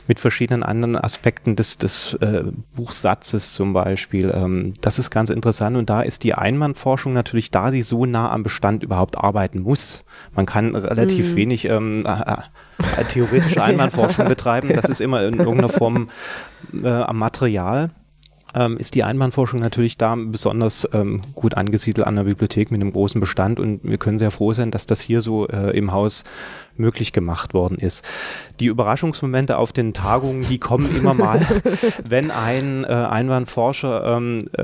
mit 0.07 0.19
verschiedenen 0.19 0.63
anderen 0.63 0.97
Aspekten 0.97 1.55
des, 1.55 1.77
des 1.77 2.13
äh, 2.15 2.43
Buchsatzes 2.75 3.53
zum 3.53 3.73
Beispiel. 3.73 4.33
Ähm, 4.35 4.73
das 4.81 4.99
ist 4.99 5.09
ganz 5.09 5.29
interessant 5.29 5.77
und 5.77 5.89
da 5.89 6.01
ist 6.01 6.23
die 6.23 6.33
Einwandforschung 6.33 7.13
natürlich, 7.13 7.51
da 7.51 7.71
sie 7.71 7.81
so 7.81 8.05
nah 8.05 8.31
am 8.31 8.43
Bestand 8.43 8.83
überhaupt 8.83 9.17
arbeiten 9.17 9.59
muss. 9.59 10.03
Man 10.35 10.45
kann 10.45 10.75
relativ 10.75 11.31
mhm. 11.31 11.35
wenig 11.35 11.65
ähm, 11.65 12.05
äh, 12.05 13.01
äh 13.01 13.03
theoretische 13.05 13.63
Einwandforschung 13.63 14.27
betreiben. 14.27 14.69
Das 14.73 14.85
ist 14.85 15.01
immer 15.01 15.25
in 15.25 15.37
irgendeiner 15.37 15.69
Form 15.69 16.09
äh, 16.73 16.87
am 16.87 17.17
Material 17.17 17.91
ähm, 18.55 18.77
ist 18.77 18.95
die 18.95 19.03
Einbahnforschung 19.03 19.59
natürlich 19.59 19.97
da 19.97 20.15
besonders 20.15 20.87
ähm, 20.93 21.21
gut 21.35 21.55
angesiedelt 21.55 22.07
an 22.07 22.15
der 22.15 22.23
Bibliothek 22.23 22.71
mit 22.71 22.81
einem 22.81 22.93
großen 22.93 23.19
Bestand 23.19 23.59
und 23.59 23.83
wir 23.83 23.97
können 23.97 24.19
sehr 24.19 24.31
froh 24.31 24.53
sein, 24.53 24.71
dass 24.71 24.85
das 24.85 25.01
hier 25.01 25.21
so 25.21 25.47
äh, 25.47 25.77
im 25.77 25.91
Haus 25.91 26.23
möglich 26.75 27.13
gemacht 27.13 27.53
worden 27.53 27.77
ist. 27.77 28.03
Die 28.59 28.67
Überraschungsmomente 28.67 29.57
auf 29.57 29.71
den 29.71 29.93
Tagungen, 29.93 30.43
die 30.47 30.59
kommen 30.59 30.95
immer 30.95 31.13
mal, 31.13 31.41
wenn 32.07 32.31
ein 32.31 32.83
äh, 32.83 32.87
Einwandforscher 32.87 34.17
ähm, 34.17 34.49
äh, 34.57 34.63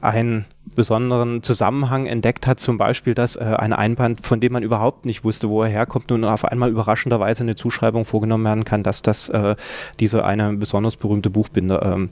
einen 0.00 0.44
besonderen 0.74 1.42
Zusammenhang 1.42 2.06
entdeckt 2.06 2.46
hat, 2.46 2.60
zum 2.60 2.78
Beispiel, 2.78 3.14
dass 3.14 3.34
äh, 3.34 3.42
ein 3.42 3.72
Einband, 3.72 4.24
von 4.24 4.40
dem 4.40 4.52
man 4.52 4.62
überhaupt 4.62 5.06
nicht 5.06 5.24
wusste, 5.24 5.48
wo 5.48 5.62
er 5.62 5.68
herkommt, 5.68 6.10
nun 6.10 6.24
auf 6.24 6.44
einmal 6.44 6.70
überraschenderweise 6.70 7.42
eine 7.42 7.56
Zuschreibung 7.56 8.04
vorgenommen 8.04 8.44
werden 8.44 8.64
kann, 8.64 8.84
dass 8.84 9.02
das 9.02 9.28
äh, 9.28 9.56
diese 9.98 10.24
eine 10.24 10.56
besonders 10.56 10.96
berühmte 10.96 11.30
Buchbinder 11.30 11.82
ähm, 11.82 12.10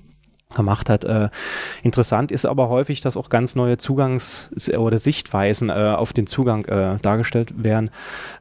gemacht 0.54 0.88
hat. 0.88 1.04
Äh, 1.04 1.28
interessant 1.82 2.30
ist 2.30 2.46
aber 2.46 2.68
häufig, 2.68 3.00
dass 3.00 3.16
auch 3.16 3.28
ganz 3.28 3.56
neue 3.56 3.76
Zugangs- 3.76 4.50
oder 4.76 4.98
Sichtweisen 4.98 5.70
äh, 5.70 5.94
auf 5.96 6.12
den 6.12 6.26
Zugang 6.26 6.64
äh, 6.66 6.98
dargestellt 7.02 7.62
werden. 7.62 7.90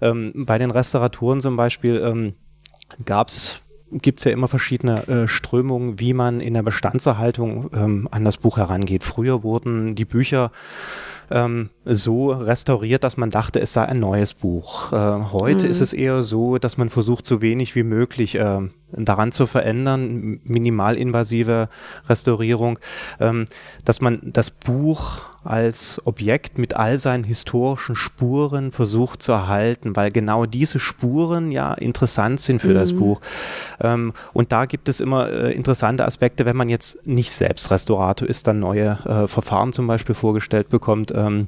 Ähm, 0.02 0.32
bei 0.36 0.58
den 0.58 0.72
Restauratoren 0.72 1.42
zum 1.42 1.58
Beispiel 1.58 2.02
ähm, 2.04 2.34
gab's 3.06 3.62
gibt 3.92 4.20
es 4.20 4.26
ja 4.26 4.32
immer 4.32 4.48
verschiedene 4.48 5.08
äh, 5.08 5.28
Strömungen, 5.28 6.00
wie 6.00 6.14
man 6.14 6.42
in 6.42 6.56
der 6.56 6.64
Bestandserhaltung 6.64 7.70
ähm, 7.74 8.08
an 8.12 8.26
das 8.26 8.38
Buch 8.38 8.58
herangeht. 8.58 9.04
Früher 9.04 9.44
wurden 9.44 9.96
die 9.96 10.06
Bücher 10.06 10.52
ähm, 11.32 11.70
so 11.86 12.32
restauriert, 12.32 13.04
dass 13.04 13.18
man 13.18 13.30
dachte, 13.30 13.60
es 13.60 13.74
sei 13.74 13.84
ein 13.84 14.00
neues 14.00 14.34
Buch. 14.34 14.92
Äh, 14.92 14.96
heute 15.32 15.66
mhm. 15.66 15.72
ist 15.72 15.82
es 15.82 15.94
eher 15.94 16.24
so, 16.24 16.58
dass 16.58 16.78
man 16.78 16.90
versucht, 16.90 17.26
so 17.26 17.42
wenig 17.42 17.76
wie 17.76 17.84
möglich 17.84 18.36
äh, 18.36 18.60
daran 18.92 19.32
zu 19.32 19.48
verändern, 19.48 20.40
minimalinvasive 20.44 21.70
Restaurierung, 22.08 22.80
ähm, 23.20 23.46
dass 23.84 24.02
man 24.02 24.20
das 24.24 24.52
Buch 24.52 25.35
als 25.46 26.02
Objekt 26.06 26.58
mit 26.58 26.76
all 26.76 27.00
seinen 27.00 27.24
historischen 27.24 27.96
Spuren 27.96 28.72
versucht 28.72 29.22
zu 29.22 29.32
erhalten, 29.32 29.96
weil 29.96 30.12
genau 30.12 30.46
diese 30.46 30.80
Spuren 30.80 31.52
ja 31.52 31.74
interessant 31.74 32.40
sind 32.40 32.62
für 32.62 32.70
mhm. 32.70 32.76
das 32.76 32.94
Buch. 32.94 33.22
Ähm, 33.80 34.14
und 34.34 34.52
da 34.52 34.66
gibt 34.66 34.90
es 34.90 35.00
immer 35.00 35.32
äh, 35.32 35.54
interessante 35.54 36.06
Aspekte, 36.06 36.46
wenn 36.46 36.58
man 36.58 36.70
jetzt 36.70 37.06
nicht 37.06 37.32
selbst 37.32 37.72
Restaurator 37.72 38.28
ist, 38.28 38.48
dann 38.48 38.60
neue 38.60 39.00
äh, 39.06 39.28
Verfahren 39.28 39.74
zum 39.74 39.88
Beispiel 39.88 40.16
vorgestellt 40.16 40.70
bekommt. 40.70 41.12
Ähm, 41.16 41.48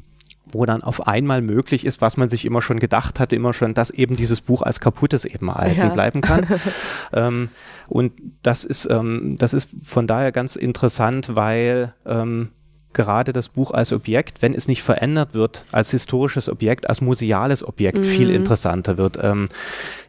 wo 0.51 0.65
dann 0.65 0.83
auf 0.83 1.07
einmal 1.07 1.41
möglich 1.41 1.85
ist, 1.85 2.01
was 2.01 2.17
man 2.17 2.29
sich 2.29 2.45
immer 2.45 2.61
schon 2.61 2.79
gedacht 2.79 3.19
hatte, 3.19 3.35
immer 3.35 3.53
schon, 3.53 3.73
dass 3.73 3.89
eben 3.89 4.15
dieses 4.15 4.41
Buch 4.41 4.61
als 4.61 4.79
kaputtes 4.79 5.25
eben 5.25 5.49
erhalten 5.49 5.79
ja. 5.79 5.89
bleiben 5.89 6.21
kann. 6.21 6.45
ähm, 7.13 7.49
und 7.87 8.13
das 8.43 8.63
ist, 8.63 8.87
ähm, 8.89 9.37
das 9.37 9.53
ist 9.53 9.69
von 9.83 10.07
daher 10.07 10.31
ganz 10.31 10.55
interessant, 10.55 11.35
weil 11.35 11.93
ähm, 12.05 12.49
gerade 12.93 13.33
das 13.33 13.49
Buch 13.49 13.71
als 13.71 13.93
Objekt, 13.93 14.41
wenn 14.41 14.53
es 14.53 14.67
nicht 14.67 14.81
verändert 14.81 15.33
wird, 15.33 15.65
als 15.71 15.91
historisches 15.91 16.49
Objekt, 16.49 16.89
als 16.89 17.01
museales 17.01 17.63
Objekt 17.63 17.99
mhm. 17.99 18.03
viel 18.03 18.29
interessanter 18.29 18.97
wird. 18.97 19.19
Ähm, 19.21 19.49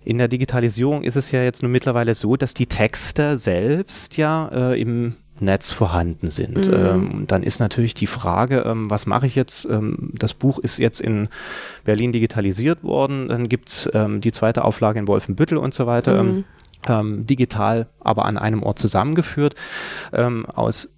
in 0.05 0.19
der 0.19 0.29
Digitalisierung 0.29 1.03
ist 1.03 1.17
es 1.17 1.31
ja 1.31 1.43
jetzt 1.43 1.63
nur 1.63 1.71
mittlerweile 1.71 2.15
so, 2.15 2.37
dass 2.37 2.55
die 2.55 2.67
Texte 2.67 3.37
selbst 3.37 4.17
ja 4.17 4.49
äh, 4.49 4.81
im 4.81 5.17
Netz 5.41 5.71
vorhanden 5.71 6.31
sind. 6.31 6.69
Mhm. 6.69 6.75
Ähm, 6.75 7.25
dann 7.27 7.43
ist 7.43 7.61
natürlich 7.61 7.95
die 7.95 8.07
Frage, 8.07 8.65
ähm, 8.67 8.91
was 8.91 9.07
mache 9.07 9.27
ich 9.27 9.35
jetzt? 9.35 9.67
Ähm, 9.67 10.13
das 10.15 10.35
Buch 10.35 10.59
ist 10.59 10.79
jetzt 10.79 11.01
in 11.01 11.29
Berlin 11.85 12.13
digitalisiert 12.13 12.83
worden, 12.83 13.29
dann 13.29 13.49
gibt 13.49 13.69
es 13.69 13.91
ähm, 13.95 14.21
die 14.21 14.33
zweite 14.33 14.65
Auflage 14.65 14.99
in 14.99 15.09
Wolfenbüttel 15.09 15.59
und 15.59 15.75
so 15.75 15.87
weiter, 15.87 16.21
ähm, 16.21 16.27
mhm. 16.27 16.45
Ähm, 16.89 17.27
digital, 17.27 17.89
aber 18.01 18.25
an 18.25 18.39
einem 18.39 18.63
Ort 18.63 18.79
zusammengeführt. 18.79 19.57
aus 20.13 20.89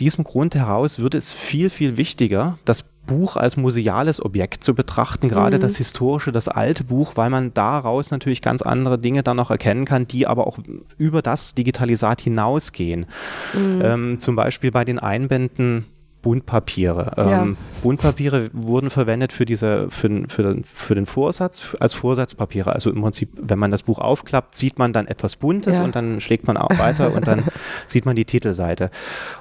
diesem 0.00 0.24
Grund 0.24 0.54
heraus 0.54 0.98
wird 0.98 1.14
es 1.14 1.32
viel, 1.32 1.70
viel 1.70 1.96
wichtiger, 1.96 2.58
das 2.64 2.84
Buch 3.06 3.36
als 3.36 3.56
museales 3.56 4.22
Objekt 4.24 4.64
zu 4.64 4.74
betrachten, 4.74 5.28
gerade 5.28 5.58
mhm. 5.58 5.60
das 5.60 5.76
historische, 5.76 6.32
das 6.32 6.48
alte 6.48 6.84
Buch, 6.84 7.12
weil 7.14 7.30
man 7.30 7.54
daraus 7.54 8.10
natürlich 8.10 8.42
ganz 8.42 8.62
andere 8.62 8.98
Dinge 8.98 9.22
dann 9.22 9.36
noch 9.36 9.50
erkennen 9.50 9.84
kann, 9.84 10.06
die 10.06 10.26
aber 10.26 10.46
auch 10.46 10.58
über 10.98 11.22
das 11.22 11.54
Digitalisat 11.54 12.20
hinausgehen. 12.20 13.06
Mhm. 13.54 13.82
Ähm, 13.82 14.20
zum 14.20 14.36
Beispiel 14.36 14.72
bei 14.72 14.84
den 14.84 14.98
Einbänden 14.98 15.86
Buntpapiere. 16.26 17.12
Ja. 17.16 17.42
Ähm, 17.42 17.56
Buntpapiere 17.84 18.50
wurden 18.52 18.90
verwendet 18.90 19.32
für 19.32 19.44
diese, 19.44 19.88
für, 19.90 20.24
für, 20.26 20.56
für 20.64 20.94
den 20.96 21.06
Vorsatz, 21.06 21.76
als 21.78 21.94
Vorsatzpapiere. 21.94 22.72
Also 22.72 22.90
im 22.90 23.00
Prinzip, 23.00 23.30
wenn 23.40 23.60
man 23.60 23.70
das 23.70 23.84
Buch 23.84 24.00
aufklappt, 24.00 24.56
sieht 24.56 24.76
man 24.76 24.92
dann 24.92 25.06
etwas 25.06 25.36
Buntes 25.36 25.76
ja. 25.76 25.84
und 25.84 25.94
dann 25.94 26.20
schlägt 26.20 26.48
man 26.48 26.56
auch 26.56 26.76
weiter 26.80 27.12
und 27.12 27.28
dann 27.28 27.44
sieht 27.86 28.06
man 28.06 28.16
die 28.16 28.24
Titelseite. 28.24 28.90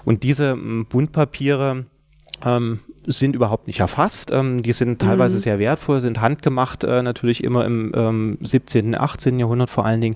Und 0.03 0.21
diese 0.21 0.55
Buntpapiere 0.55 1.85
ähm, 2.45 2.79
sind 3.07 3.35
überhaupt 3.35 3.67
nicht 3.67 3.79
erfasst. 3.79 4.31
Ähm, 4.31 4.63
die 4.63 4.71
sind 4.71 5.01
teilweise 5.01 5.37
mhm. 5.37 5.41
sehr 5.41 5.59
wertvoll, 5.59 6.01
sind 6.01 6.21
handgemacht, 6.21 6.83
äh, 6.83 7.01
natürlich 7.01 7.43
immer 7.43 7.65
im 7.65 7.91
ähm, 7.95 8.37
17., 8.41 8.97
18. 8.97 9.39
Jahrhundert 9.39 9.69
vor 9.69 9.85
allen 9.85 10.01
Dingen. 10.01 10.15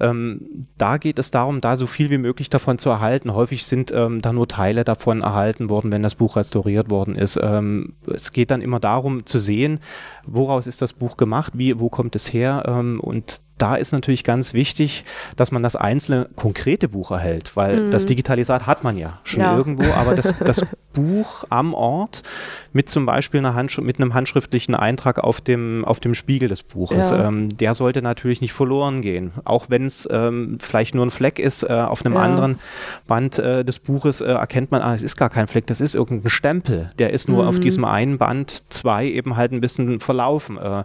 Ähm, 0.00 0.66
da 0.78 0.98
geht 0.98 1.18
es 1.18 1.30
darum, 1.30 1.60
da 1.60 1.76
so 1.76 1.86
viel 1.86 2.10
wie 2.10 2.18
möglich 2.18 2.50
davon 2.50 2.78
zu 2.78 2.90
erhalten. 2.90 3.34
Häufig 3.34 3.64
sind 3.64 3.92
ähm, 3.92 4.20
da 4.20 4.32
nur 4.32 4.48
Teile 4.48 4.84
davon 4.84 5.22
erhalten 5.22 5.68
worden, 5.68 5.92
wenn 5.92 6.02
das 6.02 6.14
Buch 6.14 6.36
restauriert 6.36 6.90
worden 6.90 7.16
ist. 7.16 7.38
Ähm, 7.42 7.94
es 8.12 8.32
geht 8.32 8.50
dann 8.50 8.62
immer 8.62 8.80
darum 8.80 9.26
zu 9.26 9.38
sehen, 9.38 9.80
woraus 10.26 10.66
ist 10.66 10.82
das 10.82 10.92
Buch 10.92 11.16
gemacht, 11.16 11.54
wie, 11.56 11.78
wo 11.78 11.88
kommt 11.88 12.16
es 12.16 12.32
her 12.32 12.64
ähm, 12.66 13.00
und 13.00 13.40
da 13.60 13.76
ist 13.76 13.92
natürlich 13.92 14.24
ganz 14.24 14.54
wichtig, 14.54 15.04
dass 15.36 15.52
man 15.52 15.62
das 15.62 15.76
einzelne 15.76 16.28
konkrete 16.34 16.88
Buch 16.88 17.10
erhält, 17.10 17.56
weil 17.56 17.78
mhm. 17.78 17.90
das 17.90 18.06
Digitalisat 18.06 18.66
hat 18.66 18.84
man 18.84 18.96
ja 18.96 19.20
schon 19.24 19.40
ja. 19.40 19.54
irgendwo, 19.56 19.84
aber 19.92 20.14
das, 20.14 20.34
das 20.38 20.64
Buch 20.92 21.44
am 21.50 21.74
Ort 21.74 22.22
mit 22.72 22.88
zum 22.88 23.06
Beispiel 23.06 23.38
einer 23.38 23.54
Handsch 23.54 23.78
mit 23.78 23.98
einem 23.98 24.14
handschriftlichen 24.14 24.74
Eintrag 24.74 25.18
auf 25.18 25.40
dem, 25.40 25.84
auf 25.84 26.00
dem 26.00 26.14
Spiegel 26.14 26.48
des 26.48 26.62
Buches, 26.62 27.10
ja. 27.10 27.28
ähm, 27.28 27.56
der 27.56 27.74
sollte 27.74 28.02
natürlich 28.02 28.40
nicht 28.40 28.52
verloren 28.52 29.02
gehen. 29.02 29.32
Auch 29.44 29.66
wenn 29.68 29.84
es 29.84 30.08
ähm, 30.10 30.58
vielleicht 30.60 30.94
nur 30.94 31.04
ein 31.04 31.10
Fleck 31.10 31.38
ist, 31.38 31.62
äh, 31.62 31.72
auf 31.72 32.04
einem 32.04 32.14
ja. 32.14 32.20
anderen 32.20 32.58
Band 33.06 33.38
äh, 33.38 33.64
des 33.64 33.78
Buches 33.80 34.20
äh, 34.20 34.26
erkennt 34.26 34.70
man, 34.70 34.82
ah, 34.82 34.94
es 34.94 35.02
ist 35.02 35.16
gar 35.16 35.30
kein 35.30 35.46
Fleck, 35.46 35.66
das 35.66 35.80
ist 35.80 35.94
irgendein 35.94 36.30
Stempel. 36.30 36.90
Der 36.98 37.12
ist 37.12 37.28
nur 37.28 37.42
mhm. 37.42 37.48
auf 37.48 37.60
diesem 37.60 37.84
einen 37.84 38.18
Band 38.18 38.62
zwei 38.68 39.06
eben 39.06 39.36
halt 39.36 39.52
ein 39.52 39.60
bisschen 39.60 39.98
verlaufen. 40.00 40.56
Äh, 40.56 40.84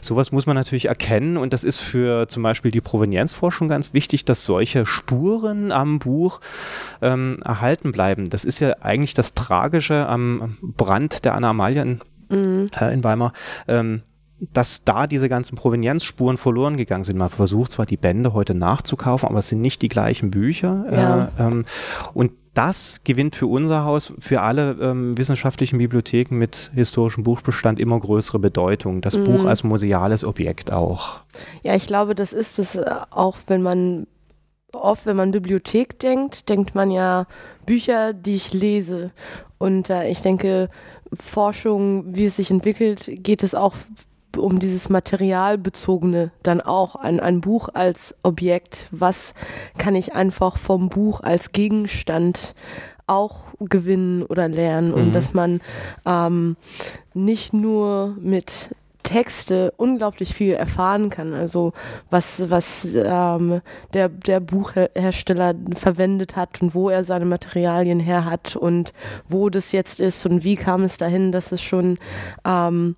sowas 0.00 0.32
muss 0.32 0.46
man 0.46 0.56
natürlich 0.56 0.86
erkennen 0.86 1.36
und 1.36 1.52
das 1.52 1.64
ist 1.64 1.80
für 1.80 2.02
für 2.02 2.26
zum 2.26 2.42
Beispiel 2.42 2.70
die 2.70 2.80
Provenienzforschung 2.80 3.68
ganz 3.68 3.94
wichtig, 3.94 4.24
dass 4.24 4.44
solche 4.44 4.86
Spuren 4.86 5.70
am 5.70 5.98
Buch 5.98 6.40
ähm, 7.00 7.36
erhalten 7.44 7.92
bleiben. 7.92 8.28
Das 8.28 8.44
ist 8.44 8.60
ja 8.60 8.74
eigentlich 8.80 9.14
das 9.14 9.34
Tragische 9.42 10.06
am 10.08 10.56
Brand 10.62 11.24
der 11.24 11.34
Anna 11.34 11.50
Amalia 11.50 11.82
in, 11.82 12.00
mhm. 12.30 12.70
äh, 12.78 12.92
in 12.92 13.04
Weimar. 13.04 13.32
Ähm, 13.68 14.02
dass 14.52 14.84
da 14.84 15.06
diese 15.06 15.28
ganzen 15.28 15.54
Provenienzspuren 15.54 16.36
verloren 16.36 16.76
gegangen 16.76 17.04
sind. 17.04 17.16
Man 17.16 17.28
versucht 17.28 17.72
zwar 17.72 17.86
die 17.86 17.96
Bände 17.96 18.32
heute 18.32 18.54
nachzukaufen, 18.54 19.28
aber 19.28 19.38
es 19.38 19.48
sind 19.48 19.60
nicht 19.60 19.82
die 19.82 19.88
gleichen 19.88 20.30
Bücher. 20.30 20.84
Ja. 20.90 21.24
Äh, 21.38 21.46
ähm, 21.46 21.64
und 22.12 22.32
das 22.54 23.00
gewinnt 23.04 23.36
für 23.36 23.46
unser 23.46 23.84
Haus, 23.84 24.12
für 24.18 24.42
alle 24.42 24.72
ähm, 24.80 25.16
wissenschaftlichen 25.16 25.78
Bibliotheken 25.78 26.36
mit 26.36 26.70
historischem 26.74 27.22
Buchbestand 27.22 27.78
immer 27.78 27.98
größere 27.98 28.40
Bedeutung. 28.40 29.00
Das 29.00 29.16
mhm. 29.16 29.24
Buch 29.24 29.44
als 29.44 29.62
museales 29.62 30.24
Objekt 30.24 30.72
auch. 30.72 31.20
Ja, 31.62 31.74
ich 31.74 31.86
glaube, 31.86 32.14
das 32.14 32.32
ist 32.32 32.58
es 32.58 32.74
äh, 32.74 32.84
auch, 33.10 33.36
wenn 33.46 33.62
man 33.62 34.06
oft, 34.74 35.06
wenn 35.06 35.16
man 35.16 35.30
Bibliothek 35.30 35.98
denkt, 35.98 36.48
denkt 36.48 36.74
man 36.74 36.90
ja 36.90 37.26
Bücher, 37.66 38.12
die 38.12 38.36
ich 38.36 38.52
lese. 38.52 39.10
Und 39.58 39.90
äh, 39.90 40.08
ich 40.08 40.22
denke, 40.22 40.68
Forschung, 41.12 42.14
wie 42.14 42.26
es 42.26 42.36
sich 42.36 42.50
entwickelt, 42.50 43.10
geht 43.22 43.42
es 43.42 43.54
auch 43.54 43.74
um 44.36 44.58
dieses 44.58 44.88
Materialbezogene 44.88 46.32
dann 46.42 46.60
auch 46.60 46.96
ein, 46.96 47.20
ein 47.20 47.40
Buch 47.40 47.68
als 47.74 48.14
Objekt. 48.22 48.88
Was 48.90 49.34
kann 49.78 49.94
ich 49.94 50.14
einfach 50.14 50.56
vom 50.56 50.88
Buch 50.88 51.20
als 51.20 51.52
Gegenstand 51.52 52.54
auch 53.06 53.40
gewinnen 53.60 54.22
oder 54.22 54.48
lernen 54.48 54.88
mhm. 54.88 54.94
und 54.94 55.12
dass 55.12 55.34
man 55.34 55.60
ähm, 56.06 56.56
nicht 57.14 57.52
nur 57.52 58.16
mit 58.20 58.70
Texte 59.12 59.72
unglaublich 59.76 60.34
viel 60.34 60.54
erfahren 60.54 61.10
kann. 61.10 61.34
Also 61.34 61.72
was, 62.10 62.48
was 62.50 62.88
ähm, 62.94 63.60
der, 63.92 64.08
der 64.08 64.40
Buchhersteller 64.40 65.54
verwendet 65.74 66.36
hat 66.36 66.62
und 66.62 66.74
wo 66.74 66.88
er 66.88 67.04
seine 67.04 67.26
Materialien 67.26 68.00
her 68.00 68.24
hat 68.24 68.56
und 68.56 68.92
wo 69.28 69.50
das 69.50 69.72
jetzt 69.72 70.00
ist 70.00 70.24
und 70.26 70.44
wie 70.44 70.56
kam 70.56 70.82
es 70.84 70.96
dahin, 70.96 71.30
dass 71.30 71.52
es 71.52 71.62
schon 71.62 71.98
ähm, 72.46 72.96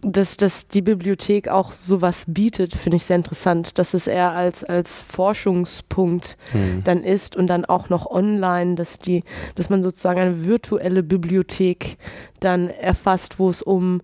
dass, 0.00 0.36
dass 0.36 0.68
die 0.68 0.82
Bibliothek 0.82 1.48
auch 1.48 1.72
sowas 1.72 2.24
bietet, 2.28 2.72
finde 2.72 2.98
ich 2.98 3.04
sehr 3.04 3.16
interessant, 3.16 3.78
dass 3.78 3.94
es 3.94 4.06
eher 4.06 4.30
als, 4.30 4.62
als 4.62 5.02
Forschungspunkt 5.02 6.36
mhm. 6.52 6.84
dann 6.84 7.02
ist 7.02 7.36
und 7.36 7.48
dann 7.48 7.64
auch 7.64 7.88
noch 7.88 8.06
online, 8.06 8.76
dass 8.76 8.98
die, 8.98 9.24
dass 9.56 9.70
man 9.70 9.82
sozusagen 9.82 10.20
eine 10.20 10.46
virtuelle 10.46 11.02
Bibliothek 11.02 11.98
dann 12.38 12.68
erfasst, 12.68 13.40
wo 13.40 13.50
es 13.50 13.60
um 13.60 14.00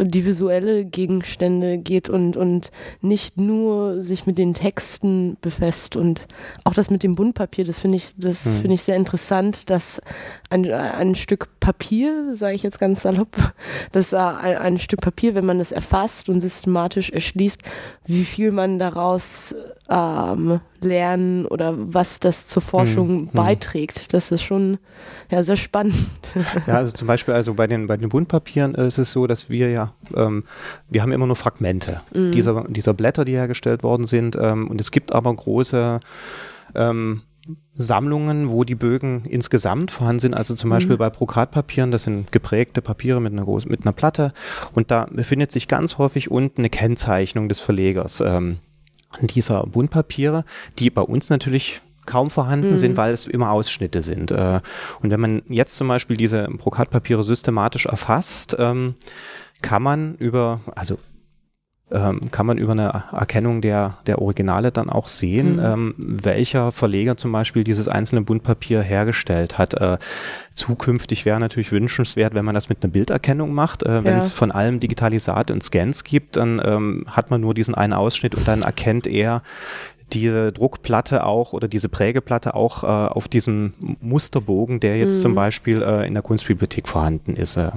die 0.00 0.24
visuelle 0.24 0.84
Gegenstände 0.84 1.78
geht 1.78 2.08
und, 2.08 2.36
und 2.36 2.70
nicht 3.00 3.36
nur 3.36 4.02
sich 4.02 4.26
mit 4.26 4.38
den 4.38 4.54
Texten 4.54 5.36
befasst 5.40 5.96
und 5.96 6.26
auch 6.64 6.74
das 6.74 6.90
mit 6.90 7.02
dem 7.02 7.14
Buntpapier, 7.14 7.64
das 7.64 7.78
finde 7.78 7.96
ich, 7.96 8.12
das 8.16 8.44
mhm. 8.44 8.60
finde 8.60 8.74
ich 8.74 8.82
sehr 8.82 8.96
interessant, 8.96 9.70
dass 9.70 10.00
ein, 10.50 10.70
ein 10.70 11.14
Stück 11.14 11.48
Papier, 11.60 12.34
sage 12.34 12.54
ich 12.54 12.62
jetzt 12.62 12.80
ganz 12.80 13.02
salopp, 13.02 13.36
dass 13.92 14.12
ein, 14.14 14.56
ein 14.56 14.78
Stück 14.78 15.00
Papier, 15.00 15.34
wenn 15.34 15.46
man 15.46 15.60
es 15.60 15.72
erfasst 15.72 16.28
und 16.28 16.40
systematisch 16.40 17.10
erschließt, 17.10 17.62
wie 18.06 18.24
viel 18.24 18.50
man 18.50 18.78
daraus 18.78 19.54
ähm, 19.88 20.60
lernen 20.84 21.46
oder 21.46 21.74
was 21.76 22.20
das 22.20 22.46
zur 22.46 22.62
Forschung 22.62 23.08
hm, 23.08 23.18
hm. 23.18 23.28
beiträgt. 23.32 24.12
Das 24.12 24.30
ist 24.30 24.42
schon 24.42 24.78
ja, 25.30 25.42
sehr 25.42 25.56
spannend. 25.56 25.94
Ja, 26.66 26.76
also 26.76 26.92
zum 26.92 27.08
Beispiel 27.08 27.34
also 27.34 27.54
bei 27.54 27.66
den, 27.66 27.86
bei 27.86 27.96
den 27.96 28.08
Buntpapieren 28.08 28.74
ist 28.74 28.98
es 28.98 29.12
so, 29.12 29.26
dass 29.26 29.50
wir 29.50 29.70
ja, 29.70 29.92
ähm, 30.14 30.44
wir 30.88 31.02
haben 31.02 31.12
immer 31.12 31.26
nur 31.26 31.36
Fragmente 31.36 32.00
mhm. 32.14 32.32
dieser, 32.32 32.64
dieser 32.68 32.94
Blätter, 32.94 33.24
die 33.24 33.32
hergestellt 33.32 33.82
worden 33.82 34.04
sind. 34.04 34.36
Ähm, 34.40 34.68
und 34.68 34.80
es 34.80 34.90
gibt 34.90 35.12
aber 35.12 35.34
große 35.34 36.00
ähm, 36.74 37.22
Sammlungen, 37.74 38.50
wo 38.50 38.64
die 38.64 38.74
Bögen 38.74 39.24
insgesamt 39.24 39.90
vorhanden 39.90 40.20
sind. 40.20 40.34
Also 40.34 40.54
zum 40.54 40.70
Beispiel 40.70 40.96
mhm. 40.96 41.00
bei 41.00 41.10
Brokatpapieren, 41.10 41.90
das 41.90 42.04
sind 42.04 42.30
geprägte 42.30 42.82
Papiere 42.82 43.20
mit 43.20 43.32
einer, 43.32 43.44
großen, 43.44 43.70
mit 43.70 43.82
einer 43.82 43.92
Platte. 43.92 44.32
Und 44.74 44.90
da 44.90 45.06
befindet 45.10 45.50
sich 45.50 45.68
ganz 45.68 45.98
häufig 45.98 46.30
unten 46.30 46.60
eine 46.60 46.70
Kennzeichnung 46.70 47.48
des 47.48 47.60
Verlegers 47.60 48.20
ähm, 48.20 48.58
dieser 49.20 49.64
Buntpapiere, 49.64 50.44
die 50.78 50.90
bei 50.90 51.02
uns 51.02 51.30
natürlich 51.30 51.82
kaum 52.06 52.30
vorhanden 52.30 52.70
mhm. 52.70 52.78
sind, 52.78 52.96
weil 52.96 53.12
es 53.12 53.26
immer 53.26 53.50
Ausschnitte 53.50 54.02
sind. 54.02 54.30
Äh, 54.30 54.60
und 55.00 55.10
wenn 55.10 55.20
man 55.20 55.42
jetzt 55.48 55.76
zum 55.76 55.88
Beispiel 55.88 56.16
diese 56.16 56.48
Brokatpapiere 56.48 57.22
systematisch 57.22 57.86
erfasst, 57.86 58.56
ähm, 58.58 58.94
kann 59.60 59.82
man 59.82 60.16
über, 60.16 60.60
also 60.74 60.98
ähm, 61.92 62.30
kann 62.30 62.46
man 62.46 62.58
über 62.58 62.72
eine 62.72 63.04
Erkennung 63.12 63.60
der, 63.60 63.98
der 64.06 64.20
Originale 64.20 64.72
dann 64.72 64.88
auch 64.88 65.08
sehen, 65.08 65.56
mhm. 65.56 65.64
ähm, 65.64 65.94
welcher 65.98 66.72
Verleger 66.72 67.16
zum 67.16 67.32
Beispiel 67.32 67.64
dieses 67.64 67.88
einzelne 67.88 68.22
Buntpapier 68.22 68.82
hergestellt 68.82 69.58
hat. 69.58 69.74
Äh, 69.74 69.98
zukünftig 70.54 71.24
wäre 71.24 71.38
natürlich 71.38 71.72
wünschenswert, 71.72 72.34
wenn 72.34 72.44
man 72.44 72.54
das 72.54 72.68
mit 72.68 72.82
einer 72.82 72.92
Bilderkennung 72.92 73.52
macht. 73.52 73.82
Äh, 73.82 74.04
wenn 74.04 74.12
ja. 74.12 74.18
es 74.18 74.32
von 74.32 74.50
allem 74.50 74.80
Digitalisat 74.80 75.50
und 75.50 75.62
Scans 75.62 76.04
gibt, 76.04 76.36
dann 76.36 76.60
ähm, 76.64 77.04
hat 77.08 77.30
man 77.30 77.40
nur 77.40 77.54
diesen 77.54 77.74
einen 77.74 77.92
Ausschnitt 77.92 78.34
und 78.34 78.48
dann 78.48 78.62
erkennt 78.62 79.06
er, 79.06 79.42
diese 80.12 80.52
Druckplatte 80.52 81.24
auch 81.24 81.52
oder 81.52 81.68
diese 81.68 81.88
Prägeplatte 81.88 82.54
auch 82.54 82.84
äh, 82.84 82.86
auf 82.86 83.28
diesem 83.28 83.72
Musterbogen, 84.00 84.80
der 84.80 84.98
jetzt 84.98 85.18
mhm. 85.18 85.22
zum 85.22 85.34
Beispiel 85.34 85.82
äh, 85.82 86.06
in 86.06 86.14
der 86.14 86.22
Kunstbibliothek 86.22 86.86
vorhanden 86.86 87.34
ist. 87.34 87.56
Äh, 87.56 87.70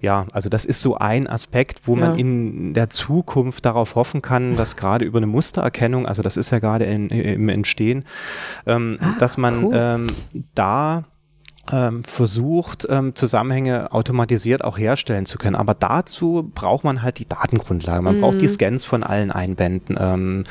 ja, 0.00 0.26
also 0.32 0.48
das 0.48 0.64
ist 0.64 0.82
so 0.82 0.96
ein 0.96 1.26
Aspekt, 1.26 1.82
wo 1.84 1.96
man 1.96 2.18
in 2.18 2.74
der 2.74 2.90
Zukunft 2.90 3.64
darauf 3.64 3.94
hoffen 3.94 4.22
kann, 4.22 4.56
dass 4.56 4.76
gerade 4.76 5.04
über 5.04 5.18
eine 5.18 5.26
Mustererkennung, 5.26 6.06
also 6.06 6.22
das 6.22 6.36
ist 6.36 6.50
ja 6.50 6.58
gerade 6.58 6.84
in, 6.84 7.08
im 7.08 7.48
Entstehen, 7.48 8.04
ähm, 8.66 8.98
ah, 9.00 9.14
dass 9.18 9.36
man 9.36 9.64
cool. 9.64 9.74
ähm, 9.74 10.06
da 10.54 11.04
ähm, 11.72 12.04
versucht, 12.04 12.86
ähm, 12.88 13.14
Zusammenhänge 13.14 13.92
automatisiert 13.92 14.64
auch 14.64 14.78
herstellen 14.78 15.26
zu 15.26 15.38
können. 15.38 15.56
Aber 15.56 15.74
dazu 15.74 16.50
braucht 16.54 16.84
man 16.84 17.02
halt 17.02 17.18
die 17.18 17.28
Datengrundlage. 17.28 18.02
Man 18.02 18.16
mhm. 18.16 18.20
braucht 18.20 18.40
die 18.40 18.46
mhm. 18.46 18.52
Scans 18.52 18.84
von 18.84 19.02
allen 19.02 19.30
Einbänden. 19.32 20.44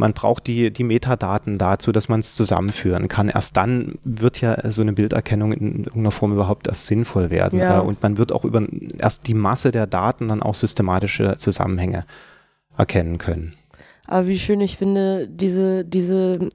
Man 0.00 0.14
braucht 0.14 0.46
die, 0.46 0.72
die 0.72 0.82
Metadaten 0.82 1.58
dazu, 1.58 1.92
dass 1.92 2.08
man 2.08 2.20
es 2.20 2.34
zusammenführen 2.34 3.06
kann. 3.06 3.28
Erst 3.28 3.58
dann 3.58 3.98
wird 4.02 4.40
ja 4.40 4.70
so 4.70 4.80
eine 4.80 4.94
Bilderkennung 4.94 5.52
in 5.52 5.84
irgendeiner 5.84 6.10
Form 6.10 6.32
überhaupt 6.32 6.68
erst 6.68 6.86
sinnvoll 6.86 7.28
werden. 7.28 7.58
Ja. 7.58 7.80
Und 7.80 8.02
man 8.02 8.16
wird 8.16 8.32
auch 8.32 8.46
über 8.46 8.66
erst 8.98 9.26
die 9.26 9.34
Masse 9.34 9.72
der 9.72 9.86
Daten 9.86 10.28
dann 10.28 10.42
auch 10.42 10.54
systematische 10.54 11.36
Zusammenhänge 11.36 12.06
erkennen 12.78 13.18
können. 13.18 13.54
Aber 14.06 14.26
wie 14.26 14.38
schön 14.38 14.62
ich 14.62 14.78
finde, 14.78 15.28
diese, 15.28 15.84
diese 15.84 16.48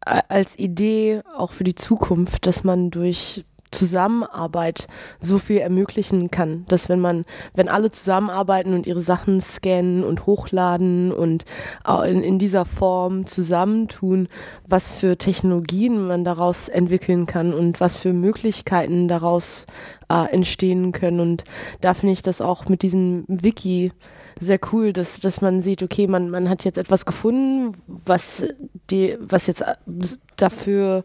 als 0.00 0.58
Idee 0.58 1.20
auch 1.36 1.52
für 1.52 1.64
die 1.64 1.76
Zukunft, 1.76 2.46
dass 2.46 2.64
man 2.64 2.90
durch 2.90 3.44
Zusammenarbeit 3.70 4.86
so 5.20 5.38
viel 5.38 5.58
ermöglichen 5.58 6.30
kann, 6.30 6.64
dass 6.68 6.88
wenn 6.88 7.00
man, 7.00 7.24
wenn 7.54 7.68
alle 7.68 7.90
zusammenarbeiten 7.90 8.74
und 8.74 8.86
ihre 8.86 9.02
Sachen 9.02 9.40
scannen 9.40 10.02
und 10.02 10.26
hochladen 10.26 11.12
und 11.12 11.44
in, 12.04 12.22
in 12.22 12.38
dieser 12.38 12.64
Form 12.64 13.26
zusammentun, 13.26 14.26
was 14.66 14.94
für 14.94 15.16
Technologien 15.16 16.06
man 16.06 16.24
daraus 16.24 16.68
entwickeln 16.68 17.26
kann 17.26 17.52
und 17.52 17.80
was 17.80 17.96
für 17.96 18.12
Möglichkeiten 18.12 19.08
daraus 19.08 19.66
äh, 20.10 20.32
entstehen 20.32 20.92
können. 20.92 21.20
Und 21.20 21.44
da 21.80 21.94
finde 21.94 22.12
ich 22.12 22.22
das 22.22 22.40
auch 22.40 22.68
mit 22.68 22.82
diesem 22.82 23.24
Wiki 23.28 23.92
sehr 24.40 24.58
cool, 24.72 24.92
dass, 24.92 25.20
dass 25.20 25.42
man 25.42 25.62
sieht, 25.62 25.82
okay, 25.82 26.06
man, 26.06 26.30
man 26.30 26.48
hat 26.48 26.64
jetzt 26.64 26.78
etwas 26.78 27.04
gefunden, 27.04 27.76
was 27.86 28.46
die, 28.90 29.16
was 29.20 29.46
jetzt 29.46 29.62
dafür 30.36 31.04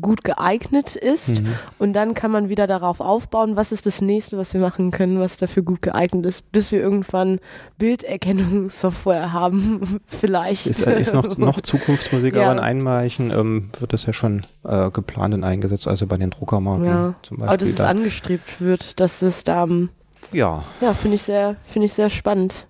gut 0.00 0.24
geeignet 0.24 0.96
ist 0.96 1.40
Mhm. 1.42 1.54
und 1.78 1.92
dann 1.92 2.14
kann 2.14 2.30
man 2.32 2.48
wieder 2.48 2.66
darauf 2.66 3.00
aufbauen, 3.00 3.54
was 3.56 3.70
ist 3.72 3.86
das 3.86 4.00
nächste, 4.00 4.36
was 4.36 4.52
wir 4.52 4.60
machen 4.60 4.90
können, 4.90 5.20
was 5.20 5.36
dafür 5.36 5.62
gut 5.62 5.82
geeignet 5.82 6.26
ist, 6.26 6.50
bis 6.50 6.72
wir 6.72 6.80
irgendwann 6.80 7.38
Bilderkennungssoftware 7.78 9.32
haben, 9.32 10.00
vielleicht. 10.06 10.66
Ist, 10.66 10.80
ist 10.82 11.14
noch, 11.14 11.36
noch 11.38 11.60
Zukunftsmusik, 11.60 12.34
Ja. 12.34 12.42
aber 12.44 12.52
in 12.52 12.58
Einweichen 12.58 13.30
ähm, 13.30 13.70
wird 13.78 13.92
das 13.92 14.06
ja 14.06 14.12
schon 14.12 14.42
äh, 14.64 14.90
geplant 14.90 15.34
und 15.34 15.44
eingesetzt, 15.44 15.86
also 15.88 16.06
bei 16.06 16.16
den 16.16 16.30
Druckermarken 16.30 16.84
Ja. 16.86 17.14
zum 17.22 17.42
Aber 17.42 17.56
dass 17.56 17.68
Beispiel. 17.68 17.70
es 17.70 17.76
Da, 17.76 17.86
angestrebt 17.88 18.60
wird, 18.60 19.00
dass 19.00 19.22
es 19.22 19.44
da, 19.44 19.64
ähm, 19.64 19.90
ja, 20.32 20.64
ja, 20.80 20.94
finde 20.94 21.16
ich 21.16 21.22
sehr, 21.22 21.56
finde 21.64 21.86
ich 21.86 21.92
sehr 21.92 22.10
spannend. 22.10 22.66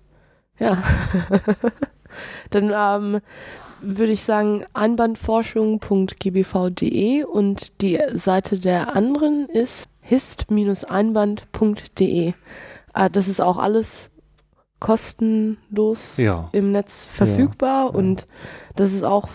Ja. 0.59 0.77
Dann 2.49 2.71
ähm, 2.73 3.21
würde 3.85 4.13
ich 4.13 4.23
sagen, 4.23 4.63
einbandforschung.gbv.de 4.73 7.23
und 7.23 7.81
die 7.81 7.99
Seite 8.13 8.59
der 8.59 8.95
anderen 8.95 9.49
ist 9.49 9.85
hist-einband.de. 10.01 12.27
Äh, 12.27 12.33
das 13.11 13.27
ist 13.27 13.41
auch 13.41 13.57
alles 13.57 14.11
kostenlos 14.79 16.17
ja. 16.17 16.49
im 16.51 16.71
Netz 16.71 17.05
verfügbar 17.05 17.85
ja. 17.85 17.91
und 17.91 18.27
das 18.75 18.91
ist 18.91 19.03
auch, 19.03 19.29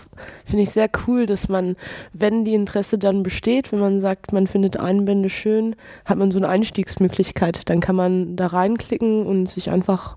finde 0.45 0.63
ich, 0.63 0.69
sehr 0.69 0.89
cool, 1.07 1.25
dass 1.25 1.49
man, 1.49 1.75
wenn 2.13 2.45
die 2.45 2.53
Interesse 2.53 2.99
dann 2.99 3.23
besteht, 3.23 3.71
wenn 3.71 3.79
man 3.79 3.99
sagt, 3.99 4.33
man 4.33 4.47
findet 4.47 4.79
Einbände 4.79 5.29
schön, 5.29 5.75
hat 6.05 6.19
man 6.19 6.31
so 6.31 6.37
eine 6.37 6.47
Einstiegsmöglichkeit. 6.47 7.67
Dann 7.69 7.79
kann 7.79 7.95
man 7.95 8.35
da 8.35 8.47
reinklicken 8.47 9.25
und 9.25 9.49
sich 9.49 9.71
einfach 9.71 10.15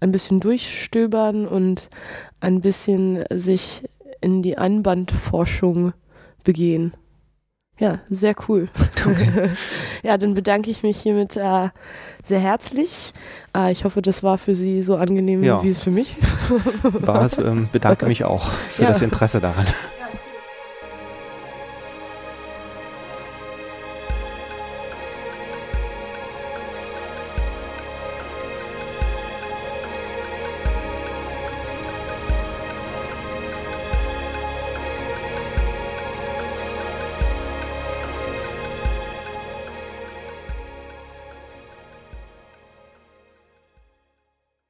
ein 0.00 0.10
bisschen 0.10 0.40
durchstöbern 0.40 1.46
und 1.46 1.88
ein 2.44 2.60
bisschen 2.60 3.24
sich 3.32 3.88
in 4.20 4.42
die 4.42 4.56
Einbandforschung 4.58 5.92
begehen. 6.44 6.92
Ja, 7.80 7.98
sehr 8.08 8.34
cool. 8.48 8.68
ja, 10.04 10.16
dann 10.16 10.34
bedanke 10.34 10.70
ich 10.70 10.84
mich 10.84 11.00
hiermit 11.00 11.36
äh, 11.36 11.70
sehr 12.24 12.38
herzlich. 12.38 13.12
Äh, 13.56 13.72
ich 13.72 13.84
hoffe, 13.84 14.00
das 14.00 14.22
war 14.22 14.38
für 14.38 14.54
Sie 14.54 14.82
so 14.82 14.94
angenehm, 14.96 15.42
Ja. 15.42 15.60
wie 15.64 15.70
es 15.70 15.82
für 15.82 15.90
mich 15.90 16.14
War 17.00 17.24
es, 17.24 17.36
ähm, 17.38 17.68
bedanke 17.72 18.06
mich 18.12 18.22
auch 18.22 18.48
für 18.68 18.82
Ja. 18.84 18.88
das 18.90 19.02
Interesse 19.02 19.40
daran. 19.40 19.66
Ja, 19.66 20.03